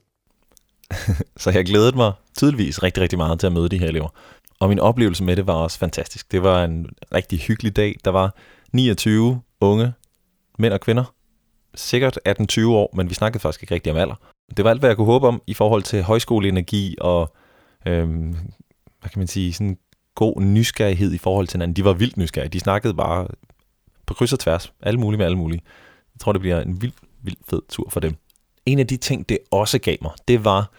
[1.42, 4.08] så jeg glædede mig tydeligvis rigtig, rigtig meget til at møde de her elever.
[4.60, 6.32] Og min oplevelse med det var også fantastisk.
[6.32, 7.96] Det var en rigtig hyggelig dag.
[8.04, 8.34] Der var
[8.72, 9.92] 29 unge
[10.58, 11.14] mænd og kvinder.
[11.74, 14.14] Sikkert 18-20 år, men vi snakkede faktisk ikke rigtig om alder.
[14.56, 17.36] Det var alt, hvad jeg kunne håbe om i forhold til højskoleenergi og,
[17.86, 18.36] øhm,
[19.00, 19.78] hvad kan man sige, sådan
[20.14, 21.76] god nysgerrighed i forhold til hinanden.
[21.76, 22.48] De var vildt nysgerrige.
[22.48, 23.26] De snakkede bare
[24.06, 24.72] på kryds og tværs.
[24.82, 25.62] Alle mulige med alle mulige.
[26.14, 26.92] Jeg tror, det bliver en vild,
[27.22, 28.16] vild fed tur for dem.
[28.66, 30.70] En af de ting, det også gav mig, det var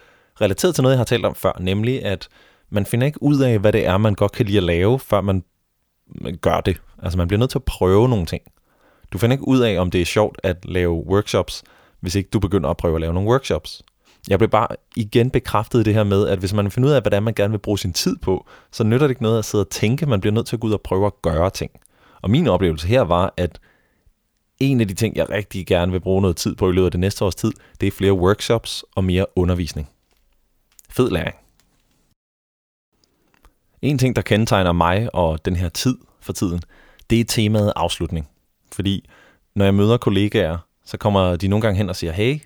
[0.42, 2.30] relateret til noget, jeg har talt om før, nemlig at
[2.70, 5.22] man finder ikke ud af, hvad det er, man godt kan lide at lave, før
[5.22, 5.44] man
[6.42, 6.82] gør det.
[7.04, 8.42] Altså man bliver nødt til at prøve nogle ting.
[9.12, 11.64] Du finder ikke ud af, om det er sjovt at lave workshops,
[12.00, 13.84] hvis ikke du begynder at prøve at lave nogle workshops.
[14.30, 17.02] Jeg blev bare igen bekræftet i det her med, at hvis man finder ud af,
[17.02, 19.40] hvad det er, man gerne vil bruge sin tid på, så nytter det ikke noget
[19.40, 21.50] at sidde og tænke, man bliver nødt til at gå ud og prøve at gøre
[21.50, 21.72] ting.
[22.22, 23.60] Og min oplevelse her var, at
[24.60, 26.92] en af de ting, jeg rigtig gerne vil bruge noget tid på i løbet af
[26.92, 27.52] det næste års tid,
[27.82, 29.90] det er flere workshops og mere undervisning.
[30.90, 31.36] Fed læring.
[33.82, 36.62] En ting, der kendetegner mig og den her tid for tiden,
[37.10, 38.30] det er temaet afslutning.
[38.72, 39.10] Fordi
[39.56, 42.40] når jeg møder kollegaer, så kommer de nogle gange hen og siger, hey,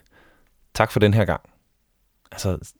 [0.73, 1.41] tak for den her gang.
[2.31, 2.73] Altså,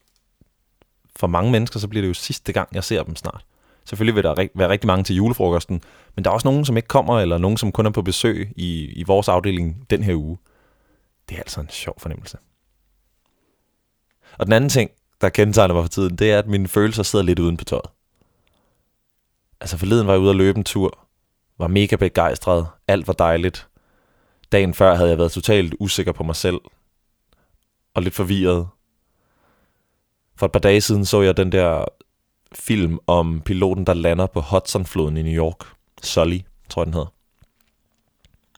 [1.16, 3.46] for mange mennesker, så bliver det jo sidste gang, jeg ser dem snart.
[3.86, 5.82] Selvfølgelig vil der være rigtig mange til julefrokosten,
[6.16, 8.54] men der er også nogen, som ikke kommer, eller nogen, som kun er på besøg
[8.56, 10.38] i, i vores afdeling den her uge.
[11.30, 12.38] Det er altså en sjov fornemmelse.
[14.38, 14.92] Og den anden ting,
[15.22, 17.90] der kendetegner mig for tiden, det er, at mine følelser sidder lidt uden på tøjet.
[19.64, 21.08] Altså forleden var jeg ude at løbe en tur,
[21.58, 23.68] var mega begejstret, alt var dejligt.
[24.52, 26.60] Dagen før havde jeg været totalt usikker på mig selv,
[27.94, 28.68] og lidt forvirret.
[30.36, 31.86] For et par dage siden så jeg den der
[32.54, 35.66] film om piloten, der lander på Hudsonfloden i New York.
[36.02, 36.40] Sully,
[36.70, 37.14] tror jeg den hedder.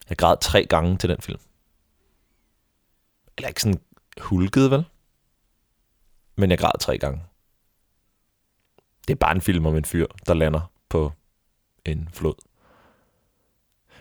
[0.10, 1.40] Jeg græd tre gange til den film.
[3.38, 3.82] Eller ikke sådan
[4.22, 4.86] hulket, vel?
[6.36, 7.24] Men jeg græd tre gange.
[9.08, 11.12] Det er bare en film om en fyr, der lander på
[11.86, 12.34] en flod.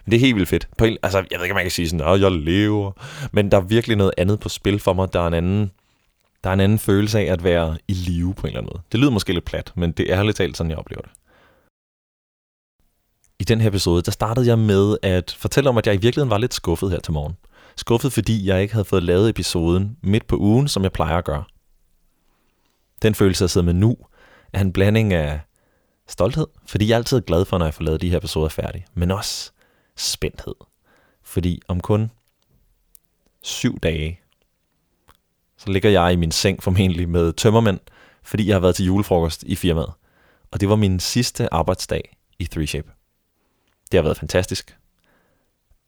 [0.05, 0.69] Men det er helt vildt fedt.
[0.79, 2.93] På en, altså, jeg ved ikke, om man kan sige sådan, at jeg lever.
[3.33, 5.13] Men der er virkelig noget andet på spil for mig.
[5.13, 5.71] Der er en anden,
[6.45, 8.83] der er en anden følelse af at være i live på en eller anden måde.
[8.93, 11.11] Det lyder måske lidt plat, men det er ærligt talt sådan, jeg oplever det.
[13.41, 16.31] I den her episode, der startede jeg med at fortælle om, at jeg i virkeligheden
[16.31, 17.37] var lidt skuffet her til morgen.
[17.77, 21.25] Skuffet, fordi jeg ikke havde fået lavet episoden midt på ugen, som jeg plejer at
[21.25, 21.45] gøre.
[23.03, 23.97] Den følelse, jeg sidder med nu,
[24.53, 25.41] er en blanding af
[26.09, 28.87] stolthed, fordi jeg er altid glad for, når jeg får lavet de her episoder færdige,
[28.95, 29.53] men også
[29.97, 30.55] spændthed.
[31.23, 32.11] Fordi om kun
[33.43, 34.21] syv dage,
[35.57, 37.81] så ligger jeg i min seng formentlig med tømmermænd,
[38.23, 39.93] fordi jeg har været til julefrokost i firmaet.
[40.51, 42.91] Og det var min sidste arbejdsdag i 3Shape.
[43.93, 44.77] Det har været fantastisk.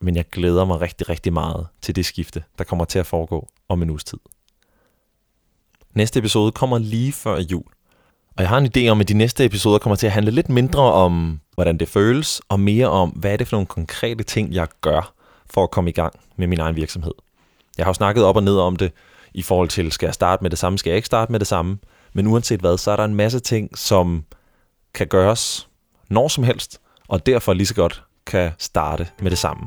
[0.00, 3.48] Men jeg glæder mig rigtig, rigtig meget til det skifte, der kommer til at foregå
[3.68, 4.18] om en uges tid.
[5.94, 7.75] Næste episode kommer lige før jul.
[8.36, 10.48] Og jeg har en idé om, at de næste episoder kommer til at handle lidt
[10.48, 14.54] mindre om, hvordan det føles, og mere om, hvad er det for nogle konkrete ting,
[14.54, 15.12] jeg gør
[15.50, 17.12] for at komme i gang med min egen virksomhed.
[17.78, 18.92] Jeg har jo snakket op og ned om det,
[19.34, 21.48] i forhold til, skal jeg starte med det samme, skal jeg ikke starte med det
[21.48, 21.78] samme.
[22.12, 24.24] Men uanset hvad, så er der en masse ting, som
[24.94, 25.68] kan gøres
[26.08, 29.66] når som helst, og derfor lige så godt kan starte med det samme.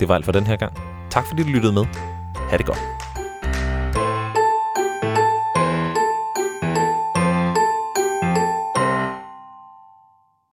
[0.00, 0.72] Det var alt for den her gang.
[1.10, 1.84] Tak fordi du lyttede med.
[2.50, 3.09] Ha' det godt.